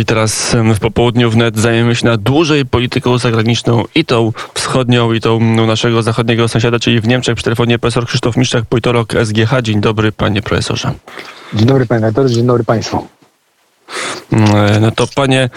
I 0.00 0.04
teraz 0.04 0.56
w 0.74 0.80
popołudniu 0.80 1.30
wnet 1.30 1.58
zajmiemy 1.58 1.94
się 1.94 2.06
na 2.06 2.16
dłużej 2.16 2.66
polityką 2.66 3.18
zagraniczną 3.18 3.84
i 3.94 4.04
tą 4.04 4.32
wschodnią, 4.54 5.12
i 5.12 5.20
tą 5.20 5.40
naszego 5.66 6.02
zachodniego 6.02 6.48
sąsiada, 6.48 6.78
czyli 6.78 7.00
w 7.00 7.08
Niemczech. 7.08 7.34
Przy 7.34 7.44
telefonie 7.44 7.78
profesor 7.78 8.06
Krzysztof 8.06 8.36
Miszczak, 8.36 8.64
politolog 8.64 9.12
SGH. 9.24 9.62
Dzień 9.62 9.80
dobry, 9.80 10.12
panie 10.12 10.42
profesorze. 10.42 10.92
Dzień 11.54 11.66
dobry, 11.66 11.86
panie 11.86 12.00
redaktorze, 12.00 12.34
dzień 12.34 12.46
dobry 12.46 12.64
państwu. 12.64 13.06
No 14.80 14.90
to 14.90 15.06
panie 15.14 15.50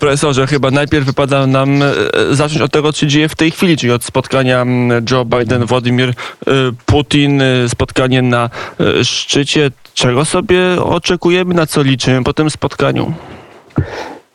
profesorze, 0.00 0.46
chyba 0.46 0.70
najpierw 0.70 1.06
wypada 1.06 1.46
nam 1.46 1.82
e, 1.82 1.94
zacząć 2.30 2.62
od 2.62 2.72
tego, 2.72 2.92
co 2.92 3.00
się 3.00 3.06
dzieje 3.06 3.28
w 3.28 3.34
tej 3.34 3.50
chwili, 3.50 3.76
czyli 3.76 3.92
od 3.92 4.04
spotkania 4.04 4.66
Joe 5.10 5.24
Biden, 5.24 5.66
Władimir 5.66 6.08
e, 6.08 6.14
Putin, 6.86 7.42
e, 7.42 7.68
spotkanie 7.68 8.22
na 8.22 8.50
szczycie. 9.02 9.70
Czego 9.94 10.24
sobie 10.24 10.60
oczekujemy, 10.82 11.54
na 11.54 11.66
co 11.66 11.82
liczymy 11.82 12.24
po 12.24 12.32
tym 12.32 12.50
spotkaniu? 12.50 13.12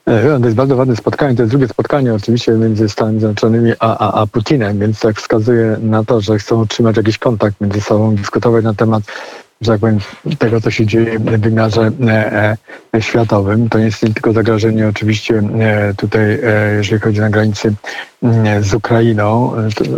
To 0.05 0.45
jest 0.45 0.55
bardzo 0.55 0.75
ważne 0.75 0.95
spotkanie. 0.95 1.36
To 1.36 1.41
jest 1.41 1.52
drugie 1.52 1.67
spotkanie 1.67 2.14
oczywiście 2.14 2.52
między 2.52 2.89
Stanami 2.89 3.20
Zjednoczonymi 3.20 3.72
a, 3.80 3.98
a, 3.98 4.22
a 4.22 4.28
Putinem, 4.28 4.80
więc 4.80 5.00
tak 5.00 5.17
wskazuje 5.17 5.78
na 5.81 6.03
to, 6.03 6.22
że 6.22 6.38
chcą 6.38 6.62
utrzymać 6.62 6.98
jakiś 6.98 7.17
kontakt 7.17 7.62
między 7.62 7.81
sobą, 7.81 8.16
dyskutować 8.16 8.64
na 8.64 8.73
temat 8.73 9.03
że 9.62 9.72
tak 9.72 9.80
powiem, 9.80 10.00
tego, 10.40 10.62
co 10.62 10.72
się 10.72 10.86
dzieje 10.86 11.20
w 11.20 11.24
wymiarze 11.24 11.92
e, 12.08 12.58
e, 12.96 13.02
światowym. 13.02 13.70
To 13.70 13.78
jest 13.78 14.00
tylko 14.00 14.34
zagrożenie 14.34 14.88
oczywiście 14.88 15.44
e, 15.60 15.94
tutaj, 15.94 16.40
jeżeli 16.78 17.02
chodzi 17.02 17.20
na 17.20 17.30
granicy 17.30 17.74
z 18.62 18.74
Ukrainą. 18.74 19.54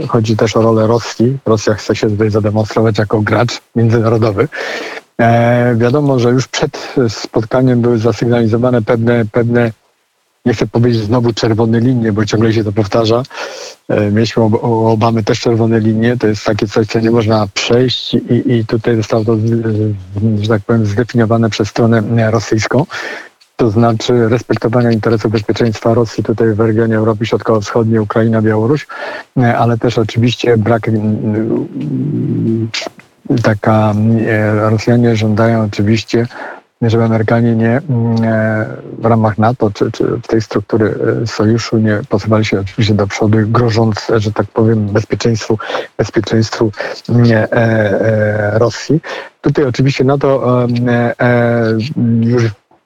Chodzi 0.07 0.37
też 0.37 0.57
o 0.57 0.61
rolę 0.61 0.87
Rosji. 0.87 1.37
Rosja 1.45 1.73
chce 1.73 1.95
się 1.95 2.09
tutaj 2.09 2.29
zademonstrować 2.29 2.97
jako 2.97 3.21
gracz 3.21 3.61
międzynarodowy. 3.75 4.47
wiadomo, 5.75 6.19
że 6.19 6.29
już 6.29 6.47
przed 6.47 6.95
spotkaniem 7.09 7.81
były 7.81 7.97
zasygnalizowane 7.97 8.81
pewne, 8.81 9.25
pewne 9.31 9.71
nie 10.45 10.53
chcę 10.53 10.67
powiedzieć 10.67 11.01
znowu 11.01 11.33
czerwone 11.33 11.79
linie, 11.79 12.13
bo 12.13 12.25
ciągle 12.25 12.53
się 12.53 12.63
to 12.63 12.71
powtarza. 12.71 13.23
E, 13.89 14.11
mieliśmy 14.11 14.43
u 14.43 14.87
Obamy 14.87 15.23
też 15.23 15.39
czerwone 15.39 15.79
linie. 15.79 16.17
To 16.17 16.27
jest 16.27 16.45
takie 16.45 16.67
coś, 16.67 16.87
co 16.87 16.99
nie 16.99 17.11
można 17.11 17.47
przejść 17.53 18.13
i, 18.13 18.51
i 18.53 18.65
tutaj 18.65 18.95
zostało 18.95 19.25
to, 19.25 19.37
że 20.41 20.47
tak 20.47 20.61
powiem, 20.61 20.85
zdefiniowane 20.85 21.49
przez 21.49 21.69
stronę 21.69 22.31
rosyjską. 22.31 22.85
To 23.55 23.71
znaczy 23.71 24.29
respektowania 24.29 24.91
interesów 24.91 25.31
bezpieczeństwa 25.31 25.93
Rosji 25.93 26.23
tutaj 26.23 26.53
w 26.53 26.59
regionie 26.59 26.97
Europy 26.97 27.25
Środkowo-Wschodniej, 27.25 27.99
Ukraina, 27.99 28.41
Białoruś, 28.41 28.87
e, 29.37 29.57
ale 29.57 29.77
też 29.77 29.97
oczywiście 29.97 30.57
brak 30.57 30.89
taka 33.43 33.93
e, 34.27 34.69
Rosjanie 34.69 35.15
żądają 35.15 35.63
oczywiście 35.63 36.27
żeby 36.89 37.03
Amerykanie 37.03 37.55
nie 37.55 37.81
mm, 37.89 38.23
e, 38.23 38.65
w 38.99 39.05
ramach 39.05 39.37
NATO 39.37 39.71
czy, 39.71 39.91
czy 39.91 40.03
w 40.03 40.27
tej 40.27 40.41
struktury 40.41 40.95
e, 41.23 41.27
sojuszu 41.27 41.77
nie 41.77 42.01
posuwali 42.09 42.45
się 42.45 42.59
oczywiście 42.59 42.93
do 42.93 43.07
przodu, 43.07 43.37
grożąc, 43.47 44.11
że 44.15 44.31
tak 44.31 44.47
powiem, 44.47 44.85
bezpieczeństwu, 44.85 45.57
bezpieczeństwu 45.97 46.71
nie, 47.09 47.51
e, 47.51 48.59
Rosji. 48.59 49.01
Tutaj 49.41 49.65
oczywiście 49.65 50.03
NATO 50.03 50.59
już 52.21 52.43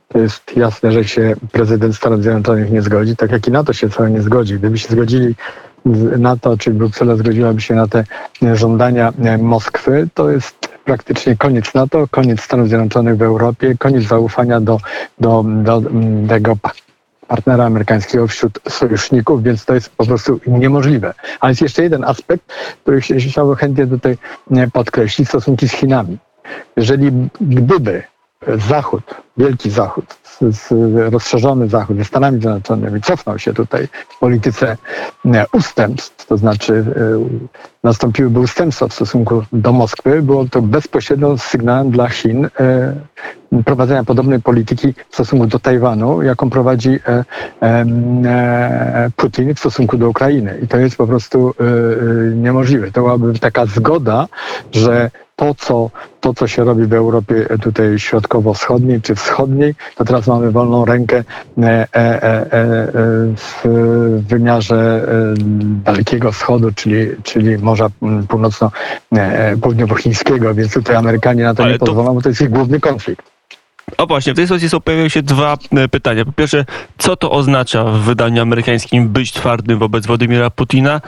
to 0.07 0.19
jest 0.19 0.57
jasne, 0.57 0.91
że 0.91 1.03
się 1.03 1.35
prezydent 1.51 1.95
Stanów 1.95 2.21
Zjednoczonych 2.21 2.71
nie 2.71 2.81
zgodzi, 2.81 3.15
tak 3.15 3.31
jak 3.31 3.47
i 3.47 3.51
NATO 3.51 3.73
się 3.73 3.89
wcale 3.89 4.11
nie 4.11 4.21
zgodzi. 4.21 4.59
Gdyby 4.59 4.77
się 4.77 4.87
zgodzili 4.89 5.35
na 6.17 6.37
to, 6.37 6.57
czy 6.57 6.71
Bruksela 6.71 7.15
zgodziłaby 7.15 7.61
się 7.61 7.75
na 7.75 7.87
te 7.87 8.03
żądania 8.53 9.13
Moskwy, 9.39 10.07
to 10.13 10.29
jest 10.29 10.56
praktycznie 10.87 11.35
koniec 11.35 11.73
NATO, 11.73 12.07
koniec 12.11 12.41
Stanów 12.41 12.67
Zjednoczonych 12.67 13.17
w 13.17 13.21
Europie, 13.21 13.75
koniec 13.79 14.03
zaufania 14.03 14.61
do, 14.61 14.77
do, 15.19 15.43
do, 15.63 15.77
mm, 15.77 16.27
tego 16.27 16.57
partnera 17.27 17.65
amerykańskiego 17.65 18.27
wśród 18.27 18.59
sojuszników, 18.69 19.43
więc 19.43 19.65
to 19.65 19.73
jest 19.73 19.89
po 19.89 20.05
prostu 20.05 20.39
niemożliwe. 20.47 21.13
Ale 21.39 21.51
jest 21.51 21.61
jeszcze 21.61 21.83
jeden 21.83 22.03
aspekt, 22.03 22.53
który 22.81 23.01
chciałbym 23.01 23.55
chętnie 23.55 23.87
tutaj 23.87 24.17
podkreślić, 24.73 25.27
stosunki 25.27 25.67
z 25.67 25.71
Chinami. 25.71 26.17
Jeżeli 26.75 27.11
gdyby 27.41 28.03
Zachód, 28.55 29.03
Wielki 29.37 29.69
Zachód, 29.69 30.05
rozszerzony 31.09 31.69
Zachód 31.69 31.97
ze 31.97 32.05
Stanami 32.05 32.41
Zjednoczonymi 32.41 33.01
cofnął 33.01 33.39
się 33.39 33.53
tutaj 33.53 33.87
w 34.09 34.19
polityce 34.19 34.77
ustępstw, 35.51 36.25
to 36.25 36.37
znaczy 36.37 36.73
e, 36.73 36.83
nastąpiłyby 37.83 38.39
ustępstwa 38.39 38.87
w 38.87 38.93
stosunku 38.93 39.43
do 39.53 39.73
Moskwy, 39.73 40.21
było 40.21 40.45
to 40.45 40.61
bezpośrednio 40.61 41.37
sygnałem 41.37 41.91
dla 41.91 42.09
Chin 42.09 42.45
e, 42.45 42.93
prowadzenia 43.65 44.03
podobnej 44.03 44.41
polityki 44.41 44.93
w 45.09 45.13
stosunku 45.13 45.47
do 45.47 45.59
Tajwanu, 45.59 46.21
jaką 46.21 46.49
prowadzi 46.49 46.99
e, 47.61 49.11
Putin 49.15 49.55
w 49.55 49.59
stosunku 49.59 49.97
do 49.97 50.09
Ukrainy. 50.09 50.59
I 50.63 50.67
to 50.67 50.77
jest 50.77 50.97
po 50.97 51.07
prostu 51.07 51.53
niemożliwe. 52.35 52.91
To 52.91 53.01
byłaby 53.01 53.39
taka 53.39 53.65
zgoda, 53.65 54.27
że 54.71 55.11
to, 55.37 55.55
co, 55.55 55.89
to, 56.19 56.33
co 56.33 56.47
się 56.47 56.63
robi 56.63 56.85
w 56.85 56.93
Europie 56.93 57.47
tutaj 57.61 57.99
środkowo-wschodniej 57.99 59.01
czy 59.01 59.15
wschodniej, 59.15 59.75
to 59.95 60.05
teraz 60.05 60.27
mamy 60.27 60.51
wolną 60.51 60.85
rękę 60.85 61.23
e, 61.57 61.63
e, 61.63 61.87
e, 61.93 62.45
w 63.35 63.63
wymiarze 64.27 65.07
Dalekiego 65.85 66.31
Wschodu, 66.31 66.71
czyli, 66.71 67.07
czyli 67.23 67.57
Morza 67.57 67.87
Północno-Południowochińskiego, 68.27 70.53
więc 70.53 70.73
tutaj 70.73 70.95
Amerykanie 70.95 71.43
na 71.43 71.53
to 71.53 71.63
Ale 71.63 71.71
nie 71.71 71.79
pozwolą, 71.79 72.07
to... 72.07 72.13
bo 72.13 72.21
to 72.21 72.29
jest 72.29 72.41
ich 72.41 72.49
główny 72.49 72.79
konflikt. 72.79 73.36
O 73.97 74.07
właśnie, 74.07 74.33
w 74.33 74.35
tej 74.35 74.47
sytuacji 74.47 74.81
pojawiają 74.81 75.09
się 75.09 75.21
dwa 75.21 75.57
pytania. 75.91 76.25
Po 76.25 76.31
pierwsze, 76.31 76.65
co 76.97 77.15
to 77.15 77.31
oznacza 77.31 77.83
w 77.83 77.99
wydaniu 77.99 78.41
amerykańskim 78.41 79.09
być 79.09 79.33
twardym 79.33 79.79
wobec 79.79 80.07
Władimira 80.07 80.49
Putina? 80.49 81.01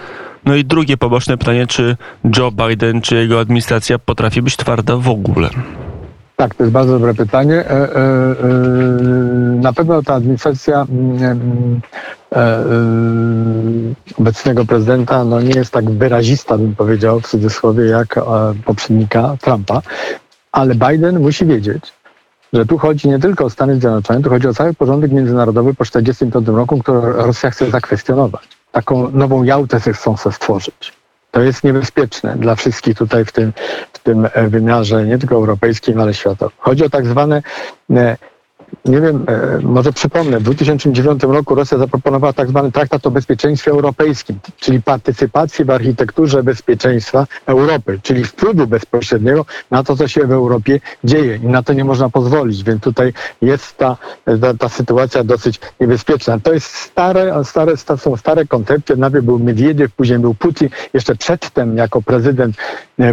No 0.45 0.55
i 0.55 0.65
drugie 0.65 0.97
poboczne 0.97 1.37
pytanie, 1.37 1.67
czy 1.67 1.97
Joe 2.37 2.51
Biden, 2.51 3.01
czy 3.01 3.15
jego 3.15 3.39
administracja 3.39 3.99
potrafi 3.99 4.41
być 4.41 4.57
twarda 4.57 4.97
w 4.97 5.09
ogóle? 5.09 5.49
Tak, 6.35 6.55
to 6.55 6.63
jest 6.63 6.73
bardzo 6.73 6.93
dobre 6.93 7.13
pytanie. 7.13 7.55
E, 7.55 7.71
e, 7.71 7.75
e, 7.75 7.95
na 9.61 9.73
pewno 9.73 10.03
ta 10.03 10.13
administracja 10.13 10.85
mm, 10.89 11.81
obecnego 14.19 14.65
prezydenta 14.65 15.23
no 15.23 15.41
nie 15.41 15.55
jest 15.55 15.73
tak 15.73 15.89
wyrazista, 15.89 16.57
bym 16.57 16.75
powiedział 16.75 17.19
w 17.19 17.27
cudzysłowie, 17.27 17.85
jak 17.85 18.19
poprzednika 18.65 19.35
Trumpa, 19.41 19.81
ale 20.51 20.75
Biden 20.75 21.19
musi 21.19 21.45
wiedzieć, 21.45 21.93
że 22.53 22.65
tu 22.65 22.77
chodzi 22.77 23.09
nie 23.09 23.19
tylko 23.19 23.45
o 23.45 23.49
Stany 23.49 23.79
Zjednoczone, 23.79 24.21
tu 24.21 24.29
chodzi 24.29 24.47
o 24.47 24.53
cały 24.53 24.73
porządek 24.73 25.11
międzynarodowy 25.11 25.73
po 25.73 25.85
1945 25.85 26.57
roku, 26.57 26.79
który 26.83 27.01
Rosja 27.13 27.51
chce 27.51 27.69
zakwestionować 27.69 28.59
taką 28.71 29.11
nową 29.11 29.43
Jałtę 29.43 29.79
chcą 29.79 30.17
sobie 30.17 30.35
stworzyć. 30.35 30.93
To 31.31 31.41
jest 31.41 31.63
niebezpieczne 31.63 32.35
dla 32.35 32.55
wszystkich 32.55 32.97
tutaj 32.97 33.25
w 33.25 33.31
tym, 33.31 33.53
w 33.93 33.99
tym 33.99 34.27
wymiarze, 34.47 35.05
nie 35.05 35.17
tylko 35.17 35.35
europejskim, 35.35 35.99
ale 35.99 36.13
światowym. 36.13 36.57
Chodzi 36.59 36.85
o 36.85 36.89
tak 36.89 37.05
zwane 37.05 37.43
e, 37.91 38.17
nie 38.85 39.01
wiem, 39.01 39.25
e, 39.27 39.59
może 39.61 39.93
przypomnę, 39.93 40.39
w 40.39 40.43
2009 40.43 41.23
roku 41.23 41.55
Rosja 41.55 41.77
zaproponowała 41.77 42.33
tak 42.33 42.49
zwany 42.49 42.71
traktat 42.71 43.07
o 43.07 43.11
bezpieczeństwie 43.11 43.71
europejskim, 43.71 44.39
czyli 44.59 44.81
partycypacji 44.81 45.65
w 45.65 45.69
architekturze 45.69 46.43
bezpieczeństwa 46.43 47.27
Europy, 47.45 47.99
czyli 48.03 48.23
wpływu 48.23 48.67
bezpośredniego 48.67 49.45
na 49.71 49.83
to, 49.83 49.95
co 49.95 50.07
się 50.07 50.27
w 50.27 50.31
Europie 50.31 50.79
dzieje. 51.03 51.35
I 51.35 51.47
na 51.47 51.63
to 51.63 51.73
nie 51.73 51.83
można 51.85 52.09
pozwolić, 52.09 52.63
więc 52.63 52.83
tutaj 52.83 53.13
jest 53.41 53.77
ta, 53.77 53.97
ta, 54.41 54.53
ta 54.53 54.69
sytuacja 54.69 55.23
dosyć 55.23 55.59
niebezpieczna. 55.79 56.39
To 56.39 56.53
jest 56.53 56.65
stare, 56.75 57.43
stare, 57.43 57.77
są 57.97 58.17
stare 58.17 58.45
koncepcje, 58.45 58.95
najpierw 58.95 59.25
był 59.25 59.39
Miedwiediew, 59.39 59.91
później 59.91 60.19
był 60.19 60.33
Putin, 60.33 60.69
jeszcze 60.93 61.15
przedtem 61.15 61.77
jako 61.77 62.01
prezydent 62.01 62.55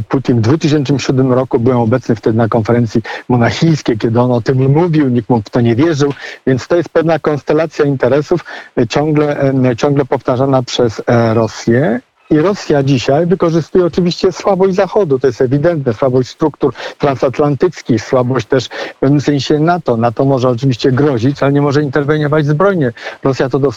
Putin 0.08 0.36
w 0.36 0.40
2007 0.40 1.32
roku 1.32 1.58
byłem 1.58 1.78
obecny 1.78 2.16
wtedy 2.16 2.38
na 2.38 2.48
konferencji 2.48 3.02
monachijskiej, 3.28 3.98
kiedy 3.98 4.20
on 4.20 4.32
o 4.32 4.40
tym 4.40 4.72
mówił, 4.72 5.08
nikt 5.08 5.28
mógł 5.28 5.42
w 5.46 5.50
to 5.50 5.60
nie 5.60 5.76
wierzył, 5.76 6.12
więc 6.46 6.68
to 6.68 6.76
jest 6.76 6.88
pewna 6.88 7.18
konstelacja 7.18 7.84
interesów 7.84 8.44
e, 8.78 8.86
ciągle, 8.86 9.52
e, 9.70 9.76
ciągle 9.76 10.04
powtarzana 10.04 10.62
przez 10.62 11.02
e, 11.06 11.34
Rosję. 11.34 12.00
I 12.30 12.38
Rosja 12.38 12.82
dzisiaj 12.82 13.26
wykorzystuje 13.26 13.84
oczywiście 13.84 14.32
słabość 14.32 14.74
Zachodu, 14.74 15.18
to 15.18 15.26
jest 15.26 15.40
ewidentne, 15.40 15.94
słabość 15.94 16.28
struktur 16.28 16.74
transatlantyckich, 16.98 18.02
słabość 18.02 18.46
też 18.46 18.66
w 18.66 18.94
pewnym 19.00 19.20
sensie 19.20 19.58
NATO. 19.58 19.96
NATO 19.96 20.24
może 20.24 20.48
oczywiście 20.48 20.92
grozić, 20.92 21.42
ale 21.42 21.52
nie 21.52 21.62
może 21.62 21.82
interweniować 21.82 22.46
zbrojnie. 22.46 22.92
Rosja 23.24 23.48
to 23.48 23.58
do, 23.58 23.70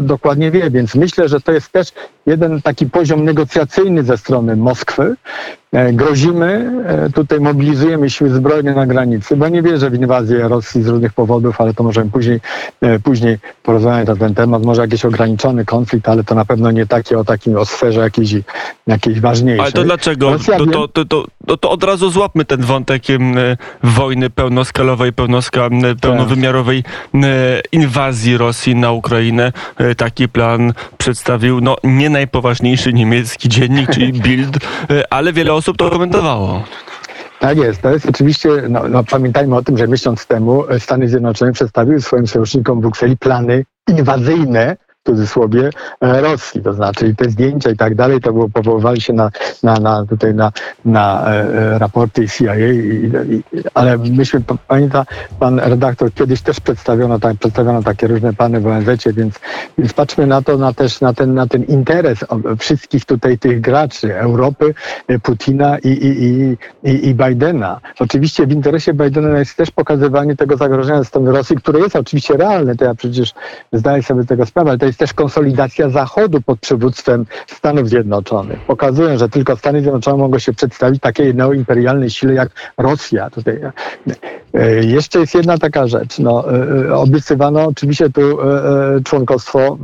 dokładnie 0.00 0.50
wie, 0.50 0.70
więc 0.70 0.94
myślę, 0.94 1.28
że 1.28 1.40
to 1.40 1.52
jest 1.52 1.72
też 1.72 1.92
jeden 2.26 2.62
taki 2.62 2.86
poziom 2.86 3.24
negocjacyjny 3.24 4.02
ze 4.02 4.16
strony 4.16 4.56
Moskwy. 4.56 5.16
E, 5.72 5.92
grozimy, 5.92 6.70
e, 6.86 7.10
tutaj 7.10 7.40
mobilizujemy 7.40 8.10
siły 8.10 8.30
zbrojne 8.30 8.74
na 8.74 8.86
granicy, 8.86 9.36
bo 9.36 9.48
nie 9.48 9.62
wierzę 9.62 9.90
w 9.90 9.94
inwazję 9.94 10.48
Rosji 10.48 10.82
z 10.82 10.88
różnych 10.88 11.12
powodów, 11.12 11.60
ale 11.60 11.74
to 11.74 11.82
możemy 11.82 12.10
później, 12.10 12.40
e, 12.80 12.98
później 12.98 13.38
porozmawiać 13.62 14.08
na 14.08 14.16
ten 14.16 14.34
temat. 14.34 14.62
Może 14.62 14.82
jakiś 14.82 15.04
ograniczony 15.04 15.64
konflikt, 15.64 16.08
ale 16.08 16.24
to 16.24 16.34
na 16.34 16.44
pewno 16.44 16.70
nie 16.70 16.86
taki 16.86 17.14
o 17.14 17.24
takim 17.24 17.56
o 17.56 17.64
sferze 17.64 18.00
jakiejś, 18.00 18.34
jakiejś 18.86 19.20
ważniejszej. 19.20 19.62
Ale 19.62 19.72
to 19.72 19.84
dlaczego? 19.84 20.30
Rosja 20.30 20.58
To, 20.58 20.66
to, 20.66 20.88
to, 20.88 21.04
to, 21.46 21.56
to, 21.56 21.70
od 21.70 21.84
razu 21.84 22.10
złapmy 22.10 22.44
ten 22.44 22.60
wątek 22.60 23.02
wojny 23.82 24.30
pełnoskalowej, 24.30 25.12
pełnoska, 25.12 25.68
pełnowymiarowej 26.00 26.84
inwazji 27.72 28.36
Rosji 28.36 28.76
na 28.76 28.92
Ukrainę. 28.92 29.52
Taki 29.96 30.28
plan 30.28 30.72
przedstawił 30.98 31.60
no, 31.60 31.76
nie 31.84 32.10
najpoważniejszy 32.12 32.92
niemiecki 32.92 33.48
dziennik, 33.48 33.90
czyli 33.90 34.12
Bild, 34.22 34.56
e, 34.90 35.12
ale 35.12 35.32
wiele 35.32 35.54
osób 35.54 35.76
to 35.76 35.90
komentowało. 35.90 36.64
Tak 37.40 37.58
jest. 37.58 37.82
To 37.82 37.90
jest 37.90 38.06
oczywiście, 38.06 38.48
no, 38.68 38.88
no, 38.88 39.04
pamiętajmy 39.04 39.56
o 39.56 39.62
tym, 39.62 39.78
że 39.78 39.88
miesiąc 39.88 40.26
temu 40.26 40.68
e, 40.68 40.80
Stany 40.80 41.08
Zjednoczone 41.08 41.52
przedstawiły 41.52 42.00
swoim 42.00 42.26
sojusznikom 42.26 42.78
w 42.78 42.82
Brukseli 42.82 43.16
plany 43.16 43.64
inwazyjne, 43.88 44.76
w 45.02 45.06
cudzysłowie, 45.06 45.70
e, 46.00 46.20
Rosji. 46.20 46.62
To 46.62 46.72
znaczy 46.72 47.14
te 47.14 47.30
zdjęcia 47.30 47.70
i 47.70 47.76
tak 47.76 47.94
dalej, 47.94 48.20
to 48.20 48.32
było, 48.32 48.48
powoływali 48.48 49.00
się 49.00 49.12
na, 49.12 49.30
na, 49.62 49.74
na 49.74 50.06
tutaj 50.06 50.34
na, 50.34 50.52
na 50.84 51.30
e, 51.30 51.74
e, 51.74 51.78
raporty 51.78 52.28
CIA, 52.28 52.56
i, 52.56 53.10
i, 53.30 53.42
ale 53.74 53.98
myśmy, 53.98 54.40
pa- 54.40 54.56
pamięta 54.68 55.06
pan 55.38 55.58
redaktor, 55.58 56.14
kiedyś 56.14 56.42
też 56.42 56.60
przedstawiono, 56.60 57.18
tak, 57.18 57.36
przedstawiono 57.36 57.82
takie 57.82 58.06
różne 58.06 58.32
plany 58.32 58.60
w 58.60 58.66
ONZ-cie, 58.66 59.12
więc, 59.12 59.40
więc 59.78 59.92
patrzmy 59.92 60.26
na 60.26 60.42
to, 60.42 60.58
na 60.58 60.72
też 60.72 61.00
na 61.00 61.14
ten, 61.14 61.34
na 61.34 61.46
ten 61.46 61.64
interes 61.64 62.18
wszystkich 62.58 63.04
tutaj 63.04 63.38
tych 63.38 63.60
graczy 63.60 64.18
Europy, 64.18 64.74
e, 65.08 65.18
Putina 65.18 65.78
i, 65.78 65.88
i, 65.88 66.24
i, 66.24 66.56
i, 66.90 67.08
i 67.08 67.14
Bidena. 67.14 67.80
Oczywiście 67.98 68.46
w 68.46 68.52
interesie 68.52 68.94
Bidena 68.94 69.38
jest 69.38 69.56
też 69.56 69.70
pokazywanie 69.70 70.36
tego 70.36 70.56
zagrożenia 70.56 70.98
ze 70.98 71.04
strony 71.04 71.32
Rosji, 71.32 71.56
które 71.56 71.80
jest 71.80 71.96
oczywiście 71.96 72.36
realne, 72.36 72.76
to 72.76 72.84
ja 72.84 72.94
przecież 72.94 73.32
zdaję 73.72 74.02
sobie 74.02 74.24
tego 74.24 74.46
sprawę, 74.46 74.70
ale 74.70 74.78
to 74.78 74.91
jest 74.92 74.98
też 75.00 75.12
konsolidacja 75.12 75.90
Zachodu 75.90 76.40
pod 76.40 76.60
przywództwem 76.60 77.26
Stanów 77.46 77.88
Zjednoczonych. 77.88 78.60
Pokazują, 78.60 79.18
że 79.18 79.28
tylko 79.28 79.56
Stany 79.56 79.80
Zjednoczone 79.80 80.16
mogą 80.16 80.38
się 80.38 80.52
przedstawić 80.52 81.00
takiej 81.00 81.34
neoimperialnej 81.34 82.10
sile 82.10 82.34
jak 82.34 82.48
Rosja. 82.78 83.30
Tutaj. 83.30 83.60
E, 84.54 84.84
Jeszcze 84.84 85.18
jest 85.18 85.34
jedna 85.34 85.58
taka 85.58 85.86
rzecz. 85.86 86.18
No, 86.18 86.52
e, 86.52 86.88
e, 86.88 86.94
obiecywano 86.94 87.66
oczywiście 87.66 88.10
tu 88.10 88.20
e, 88.20 88.44
e, 88.96 89.00
członkostwo 89.04 89.78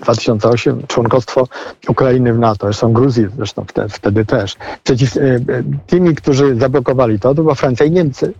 2008 0.00 0.86
członkostwo 0.86 1.48
Ukrainy 1.88 2.32
w 2.32 2.38
NATO, 2.38 2.66
zresztą 2.66 2.92
Gruzji 2.92 3.26
zresztą 3.36 3.64
wtedy, 3.90 4.24
też. 4.24 4.56
Przeciw 4.84 5.16
e, 5.16 5.20
e, 5.20 5.40
tymi, 5.86 6.14
którzy 6.14 6.56
zablokowali 6.56 7.20
to, 7.20 7.34
to 7.34 7.42
była 7.42 7.54
Francja 7.54 7.86
i 7.86 7.90
Niemcy. 7.90 8.32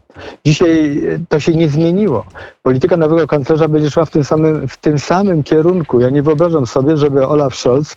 Dzisiaj 0.44 0.98
e, 1.08 1.18
to 1.28 1.40
się 1.40 1.52
nie 1.52 1.68
zmieniło. 1.68 2.24
Polityka 2.62 2.96
nowego 2.96 3.26
kanclerza 3.26 3.68
będzie 3.68 3.90
szła 3.90 4.04
w 4.04 4.10
tym 4.10 4.24
samym, 4.24 4.68
w 4.68 4.76
tym 4.76 4.98
samym 4.98 5.42
kierunku. 5.42 6.00
Ja 6.00 6.10
nie 6.10 6.22
wyobrażam 6.22 6.66
sobie, 6.66 6.96
żeby 6.96 7.26
Olaf 7.26 7.54
Scholz 7.54 7.96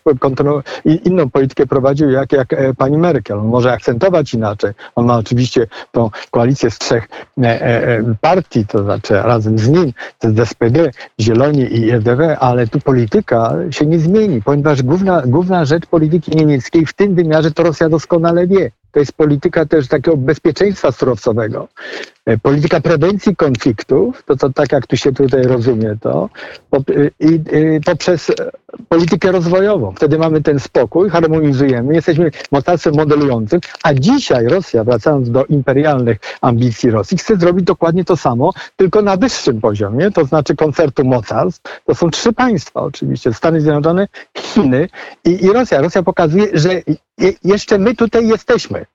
inną 1.04 1.30
politykę 1.30 1.66
prowadził 1.66 2.10
jak, 2.10 2.32
jak 2.32 2.56
pani 2.78 2.98
Merkel. 2.98 3.40
On 3.40 3.48
może 3.48 3.72
akcentować 3.72 4.34
inaczej. 4.34 4.72
On 4.96 5.06
ma 5.06 5.18
oczywiście 5.18 5.68
tą 5.92 6.10
koalicję 6.32 6.72
z 6.72 6.80
trzech 6.80 7.08
partii, 8.22 8.66
to 8.66 8.84
znaczy 8.84 9.14
razem 9.14 9.60
z 9.60 9.70
nim, 9.70 9.94
jest 10.24 10.52
SPD, 10.52 10.92
Zieloni 11.20 11.78
i 11.78 11.92
FDW, 11.92 12.38
ale 12.40 12.68
tu 12.68 12.80
polityka 12.80 13.51
się 13.72 13.86
nie 13.86 14.00
zmieni, 14.00 14.42
ponieważ 14.42 14.84
główna, 14.84 15.22
główna 15.26 15.66
rzecz 15.66 15.86
polityki 15.86 16.36
niemieckiej 16.36 16.86
w 16.86 16.94
tym 16.94 17.16
wymiarze 17.16 17.52
to 17.52 17.64
Rosja 17.64 17.90
doskonale 17.90 18.48
wie. 18.48 18.72
To 18.92 19.00
jest 19.00 19.14
polityka 19.14 19.66
też 19.66 19.88
takiego 19.88 20.18
bezpieczeństwa 20.18 20.92
surowcowego. 20.92 21.68
E, 22.32 22.38
Polityka 22.38 22.82
prewencji 22.82 23.36
konfliktów, 23.36 24.24
to, 24.24 24.36
to 24.36 24.50
tak 24.50 24.72
jak 24.72 24.88
tu 24.88 24.98
się 24.98 25.12
tutaj 25.12 25.44
rozumie 25.44 25.98
to, 26.02 26.30
y, 26.90 27.12
i 27.20 27.42
y, 27.54 27.82
poprzez 27.86 28.30
e, 28.30 28.34
politykę 28.90 29.32
rozwojową. 29.32 29.92
Wtedy 29.92 30.18
mamy 30.18 30.42
ten 30.42 30.60
spokój, 30.60 31.10
harmonizujemy, 31.10 31.94
jesteśmy 31.94 32.32
mocarstwem 32.52 32.96
modelującym, 32.96 33.60
a 33.84 33.94
dzisiaj 33.94 34.48
Rosja, 34.48 34.84
wracając 34.84 35.32
do 35.32 35.46
imperialnych 35.46 36.18
ambicji 36.42 36.92
Rosji, 36.92 37.18
chce 37.18 37.38
zrobić 37.38 37.66
dokładnie 37.66 38.06
to 38.06 38.18
samo, 38.18 38.54
tylko 38.76 39.02
na 39.02 39.18
wyższym 39.18 39.62
poziomie, 39.62 40.12
to 40.12 40.26
znaczy 40.26 40.56
koncertu 40.56 41.06
mocarstw. 41.06 41.62
To 41.86 41.96
są 41.96 42.10
trzy 42.10 42.34
państwa 42.34 42.82
oczywiście, 42.82 43.34
Stany 43.34 43.62
Zjednoczone, 43.62 44.08
Chiny 44.38 44.90
i, 45.26 45.46
i 45.46 45.54
Rosja. 45.54 45.82
Rosja 45.82 46.04
pokazuje, 46.04 46.48
że 46.54 46.74
je, 47.18 47.34
jeszcze 47.44 47.78
my 47.78 47.96
tutaj 47.96 48.28
jesteśmy 48.28 48.86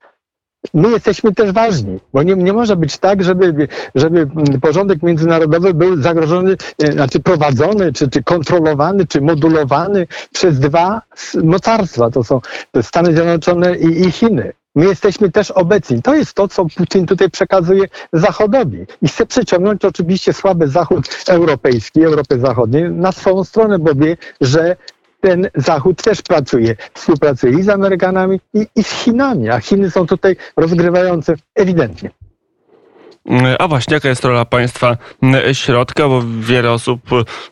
my 0.75 0.91
jesteśmy 0.91 1.35
też 1.35 1.53
ważni, 1.53 2.01
bo 2.13 2.23
nie, 2.23 2.35
nie 2.35 2.53
może 2.53 2.77
być 2.77 2.99
tak, 2.99 3.25
żeby, 3.25 3.69
żeby 3.95 4.29
porządek 4.61 5.03
międzynarodowy 5.03 5.75
był 5.75 6.03
zagrożony, 6.03 6.57
e, 6.83 6.93
znaczy 6.93 7.21
prowadzony, 7.21 7.93
czy, 7.93 8.09
czy 8.09 8.23
kontrolowany, 8.23 9.07
czy 9.07 9.21
modulowany 9.21 10.07
przez 10.33 10.59
dwa 10.59 11.03
mocarstwa. 11.45 12.11
To 12.11 12.25
są 12.25 12.41
Stany 12.83 13.13
Zjednoczone 13.13 13.77
i, 13.77 14.07
i 14.07 14.13
Chiny. 14.13 14.53
My 14.77 14.87
jesteśmy 14.87 15.31
też 15.31 15.51
obecni. 15.51 16.03
To 16.03 16.15
jest 16.15 16.35
to, 16.35 16.49
co 16.49 16.67
Putin 16.77 17.07
tutaj 17.07 17.31
przekazuje 17.31 17.85
Zachodowi. 18.13 18.87
I 19.03 19.09
chce 19.09 19.27
przyciągnąć 19.27 19.85
oczywiście 19.85 20.33
słaby 20.33 20.69
Zachód 20.69 21.09
europejski, 21.29 22.05
Europy 22.05 22.41
Zachodniej 22.41 22.91
na 22.91 23.13
swoją 23.13 23.45
stronę, 23.45 23.79
bo 23.79 23.95
wie, 23.95 24.17
że 24.41 24.77
ten 25.27 25.49
Zachód 25.55 26.03
też 26.03 26.23
pracuje, 26.23 26.77
współpracuje 26.95 27.59
i 27.59 27.63
z 27.63 27.69
Amerykanami, 27.69 28.41
i, 28.55 28.67
i 28.77 28.85
z 28.85 28.91
Chinami, 28.91 29.51
a 29.51 29.61
Chiny 29.61 29.91
są 29.91 30.07
tutaj 30.07 30.37
rozgrywające 30.57 31.35
ewidentnie. 31.55 32.11
A 33.59 33.69
właśnie, 33.69 33.95
jaka 33.95 34.09
jest 34.09 34.25
rola 34.25 34.45
państwa 34.45 34.97
środka, 35.53 36.09
bo 36.09 36.23
wiele 36.41 36.73
osób 36.73 37.01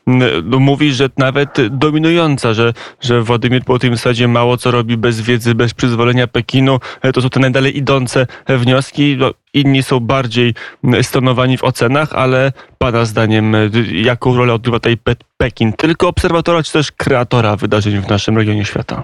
m, 0.06 0.22
no, 0.44 0.58
mówi, 0.58 0.92
że 0.92 1.08
nawet 1.18 1.56
dominująca, 1.70 2.54
że, 2.54 2.72
że 3.00 3.22
Władimir 3.22 3.64
Putin 3.64 3.92
w 3.92 3.96
zasadzie 3.96 4.28
mało 4.28 4.56
co 4.56 4.70
robi 4.70 4.96
bez 4.96 5.20
wiedzy, 5.20 5.54
bez 5.54 5.74
przyzwolenia 5.74 6.26
Pekinu. 6.26 6.78
E, 7.02 7.12
To 7.12 7.22
są 7.22 7.30
te 7.30 7.40
najdalej 7.40 7.78
idące 7.78 8.26
wnioski. 8.48 9.16
No, 9.18 9.30
Inni 9.54 9.82
są 9.82 10.00
bardziej 10.00 10.54
m, 10.84 11.04
stonowani 11.04 11.58
w 11.58 11.64
ocenach, 11.64 12.12
ale 12.12 12.52
Pana 12.78 13.04
zdaniem, 13.04 13.54
e, 13.54 13.70
jaką 13.92 14.36
rolę 14.36 14.54
odgrywa 14.54 14.78
tutaj 14.78 14.96
Pe- 14.96 15.24
Pekin? 15.36 15.72
Tylko 15.72 16.08
obserwatora, 16.08 16.62
czy 16.62 16.72
też 16.72 16.92
kreatora 16.92 17.56
wydarzeń 17.56 18.00
w 18.00 18.08
naszym 18.08 18.36
regionie 18.38 18.64
świata? 18.64 19.02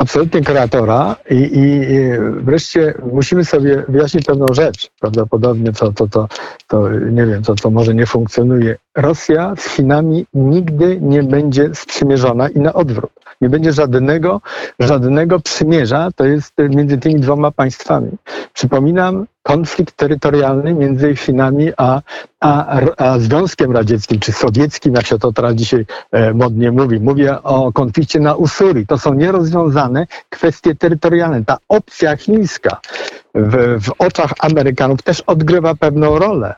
Absolutnie 0.00 0.40
kreatora 0.40 1.16
i, 1.30 1.34
i, 1.34 2.10
wreszcie 2.40 2.94
musimy 3.12 3.44
sobie 3.44 3.84
wyjaśnić 3.88 4.26
pewną 4.26 4.46
rzecz. 4.52 4.90
Prawdopodobnie 5.00 5.72
to, 5.72 5.92
to, 5.92 6.08
to, 6.08 6.28
to 6.66 6.90
nie 6.90 7.26
wiem, 7.26 7.42
to, 7.42 7.54
to 7.54 7.70
może 7.70 7.94
nie 7.94 8.06
funkcjonuje. 8.06 8.76
Rosja 8.96 9.54
z 9.56 9.68
Chinami 9.68 10.26
nigdy 10.34 10.98
nie 11.00 11.22
będzie 11.22 11.74
sprzymierzona 11.74 12.48
i 12.48 12.58
na 12.58 12.72
odwrót. 12.72 13.19
Nie 13.40 13.48
będzie 13.48 13.72
żadnego, 13.72 14.40
żadnego 14.78 15.40
przymierza, 15.40 16.08
to 16.16 16.24
jest 16.24 16.52
między 16.58 16.98
tymi 16.98 17.20
dwoma 17.20 17.50
państwami. 17.50 18.10
Przypominam 18.52 19.26
konflikt 19.42 19.96
terytorialny 19.96 20.74
między 20.74 21.16
Chinami 21.16 21.72
a, 21.76 22.00
a, 22.40 22.80
a 22.96 23.18
Związkiem 23.18 23.72
Radzieckim, 23.72 24.20
czy 24.20 24.32
sowieckim, 24.32 24.94
jak 24.94 25.06
się 25.06 25.18
to 25.18 25.32
teraz 25.32 25.54
dzisiaj 25.54 25.86
e, 26.12 26.34
modnie 26.34 26.72
mówi. 26.72 27.00
Mówię 27.00 27.42
o 27.42 27.72
konflikcie 27.72 28.20
na 28.20 28.34
Usuri. 28.34 28.86
To 28.86 28.98
są 28.98 29.14
nierozwiązane 29.14 30.06
kwestie 30.30 30.74
terytorialne. 30.74 31.44
Ta 31.44 31.58
opcja 31.68 32.16
chińska 32.16 32.80
w, 33.34 33.84
w 33.84 33.92
oczach 33.98 34.32
Amerykanów 34.40 35.02
też 35.02 35.20
odgrywa 35.20 35.74
pewną 35.74 36.18
rolę. 36.18 36.54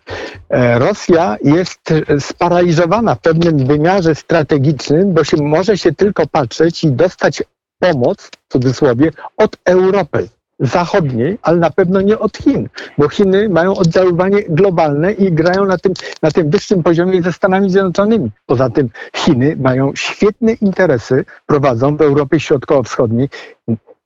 E, 0.49 0.79
Rosja 0.79 1.37
jest 1.45 1.95
sparaliżowana 2.19 3.15
w 3.15 3.21
pewnym 3.21 3.67
wymiarze 3.67 4.15
strategicznym, 4.15 5.13
bo 5.13 5.25
się 5.25 5.37
może 5.37 5.79
się 5.79 5.93
tylko 5.93 6.27
patrzeć 6.27 6.85
i 6.85 6.93
dostać 6.93 7.43
pomoc, 7.79 8.31
w 8.49 8.53
cudzysłowie, 8.53 9.11
od 9.37 9.57
Europy 9.65 10.29
zachodniej, 10.63 11.39
ale 11.43 11.57
na 11.57 11.71
pewno 11.71 12.01
nie 12.01 12.19
od 12.19 12.37
Chin, 12.37 12.69
bo 12.99 13.09
Chiny 13.09 13.49
mają 13.49 13.77
oddziaływanie 13.77 14.43
globalne 14.49 15.13
i 15.13 15.33
grają 15.33 15.65
na 15.65 15.79
tym, 15.79 15.93
na 16.23 16.31
tym 16.31 16.51
wyższym 16.51 16.83
poziomie 16.83 17.23
ze 17.23 17.33
Stanami 17.33 17.71
Zjednoczonymi. 17.71 18.31
Poza 18.47 18.71
tym 18.71 18.89
Chiny 19.17 19.57
mają 19.61 19.93
świetne 19.95 20.53
interesy, 20.53 21.25
prowadzą 21.47 21.97
w 21.97 22.01
Europie 22.01 22.41
Środkowo-Wschodniej 22.41 23.29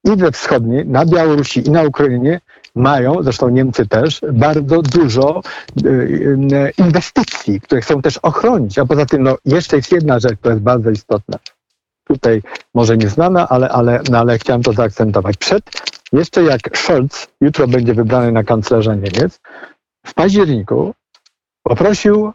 i 0.06 0.16
we 0.16 0.32
wschodniej, 0.32 0.86
na 0.86 1.06
Białorusi 1.06 1.68
i 1.68 1.70
na 1.70 1.82
Ukrainie 1.82 2.40
mają, 2.74 3.22
zresztą 3.22 3.48
Niemcy 3.48 3.86
też, 3.86 4.20
bardzo 4.32 4.82
dużo 4.82 5.42
y, 5.84 5.88
y, 5.88 6.72
inwestycji, 6.78 7.60
które 7.60 7.80
chcą 7.80 8.02
też 8.02 8.18
ochronić. 8.18 8.78
A 8.78 8.86
poza 8.86 9.06
tym, 9.06 9.22
no, 9.22 9.36
jeszcze 9.44 9.76
jest 9.76 9.92
jedna 9.92 10.18
rzecz, 10.18 10.38
która 10.38 10.54
jest 10.54 10.64
bardzo 10.64 10.90
istotna. 10.90 11.38
Tutaj 12.04 12.42
może 12.74 12.96
nieznana, 12.96 13.48
ale, 13.48 13.68
ale, 13.68 14.00
no, 14.10 14.18
ale 14.18 14.38
chciałem 14.38 14.62
to 14.62 14.72
zaakcentować. 14.72 15.36
Przed, 15.36 15.64
jeszcze 16.12 16.42
jak 16.42 16.78
Scholz 16.78 17.28
jutro 17.40 17.68
będzie 17.68 17.94
wybrany 17.94 18.32
na 18.32 18.44
kanclerza 18.44 18.94
Niemiec, 18.94 19.40
w 20.06 20.14
październiku 20.14 20.94
poprosił 21.62 22.32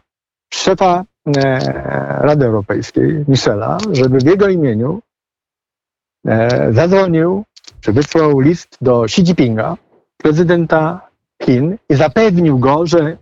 szefa 0.54 1.04
e, 1.36 1.58
Rady 2.20 2.44
Europejskiej, 2.44 3.24
Michela, 3.28 3.78
żeby 3.92 4.18
w 4.18 4.26
jego 4.26 4.48
imieniu 4.48 5.00
e, 6.26 6.72
zadzwonił, 6.72 7.44
czy 7.80 7.92
wysłał 7.92 8.40
list 8.40 8.78
do 8.80 9.04
Xi 9.04 9.20
Jinpinga, 9.22 9.76
prezydenta 10.16 11.00
Chin 11.42 11.76
i 11.88 11.94
zapewnił 11.94 12.58
go, 12.58 12.86
że 12.86 13.16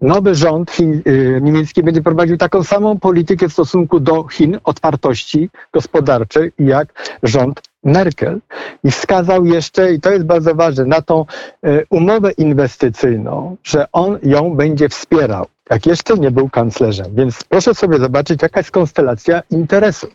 nowy 0.00 0.34
rząd 0.34 0.70
Chin, 0.70 1.02
y, 1.06 1.40
niemiecki 1.42 1.82
będzie 1.82 2.02
prowadził 2.02 2.36
taką 2.36 2.64
samą 2.64 2.98
politykę 2.98 3.48
w 3.48 3.52
stosunku 3.52 4.00
do 4.00 4.24
Chin, 4.28 4.58
otwartości 4.64 5.50
gospodarczej, 5.72 6.52
jak 6.58 7.18
rząd 7.22 7.62
Merkel. 7.84 8.40
I 8.84 8.90
wskazał 8.90 9.44
jeszcze, 9.44 9.92
i 9.92 10.00
to 10.00 10.10
jest 10.10 10.24
bardzo 10.24 10.54
ważne, 10.54 10.84
na 10.84 11.02
tą 11.02 11.24
y, 11.66 11.86
umowę 11.90 12.32
inwestycyjną, 12.32 13.56
że 13.64 13.86
on 13.92 14.18
ją 14.22 14.56
będzie 14.56 14.88
wspierał 14.88 15.46
jak 15.70 15.86
jeszcze 15.86 16.14
nie 16.14 16.30
był 16.30 16.48
kanclerzem. 16.48 17.06
Więc 17.14 17.44
proszę 17.44 17.74
sobie 17.74 17.98
zobaczyć, 17.98 18.42
jaka 18.42 18.60
jest 18.60 18.70
konstelacja 18.70 19.42
interesów. 19.50 20.10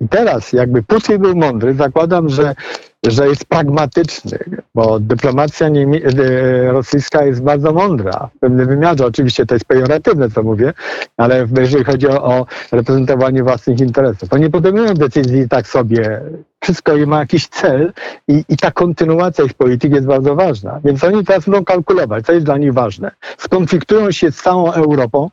I 0.00 0.08
teraz, 0.08 0.52
jakby 0.52 0.82
Putin 0.82 1.18
był 1.18 1.36
mądry, 1.36 1.74
zakładam, 1.74 2.28
że 2.28 2.54
że 3.06 3.28
jest 3.28 3.44
pragmatyczny, 3.44 4.38
bo 4.74 5.00
dyplomacja 5.00 5.66
e, 5.66 6.72
rosyjska 6.72 7.24
jest 7.24 7.42
bardzo 7.42 7.72
mądra 7.72 8.30
w 8.36 8.38
pewnym 8.38 8.66
wymiarze. 8.66 9.06
Oczywiście 9.06 9.46
to 9.46 9.54
jest 9.54 9.64
pejoratywne, 9.64 10.30
co 10.30 10.42
mówię, 10.42 10.72
ale 11.16 11.46
jeżeli 11.58 11.84
chodzi 11.84 12.08
o, 12.08 12.24
o 12.24 12.46
reprezentowanie 12.72 13.42
własnych 13.42 13.80
interesów, 13.80 14.28
to 14.28 14.38
nie 14.38 14.50
podejmują 14.50 14.94
decyzji 14.94 15.48
tak 15.48 15.68
sobie. 15.68 16.20
Wszystko 16.60 16.92
ma 17.06 17.18
jakiś 17.18 17.48
cel 17.48 17.92
i, 18.28 18.44
i 18.48 18.56
ta 18.56 18.70
kontynuacja 18.70 19.44
ich 19.44 19.54
polityki 19.54 19.94
jest 19.94 20.06
bardzo 20.06 20.34
ważna. 20.34 20.80
Więc 20.84 21.04
oni 21.04 21.24
teraz 21.24 21.44
będą 21.44 21.64
kalkulować, 21.64 22.26
co 22.26 22.32
jest 22.32 22.46
dla 22.46 22.58
nich 22.58 22.72
ważne. 22.72 23.10
Skonfliktują 23.38 24.10
się 24.10 24.32
z 24.32 24.36
całą 24.36 24.72
Europą, 24.72 25.30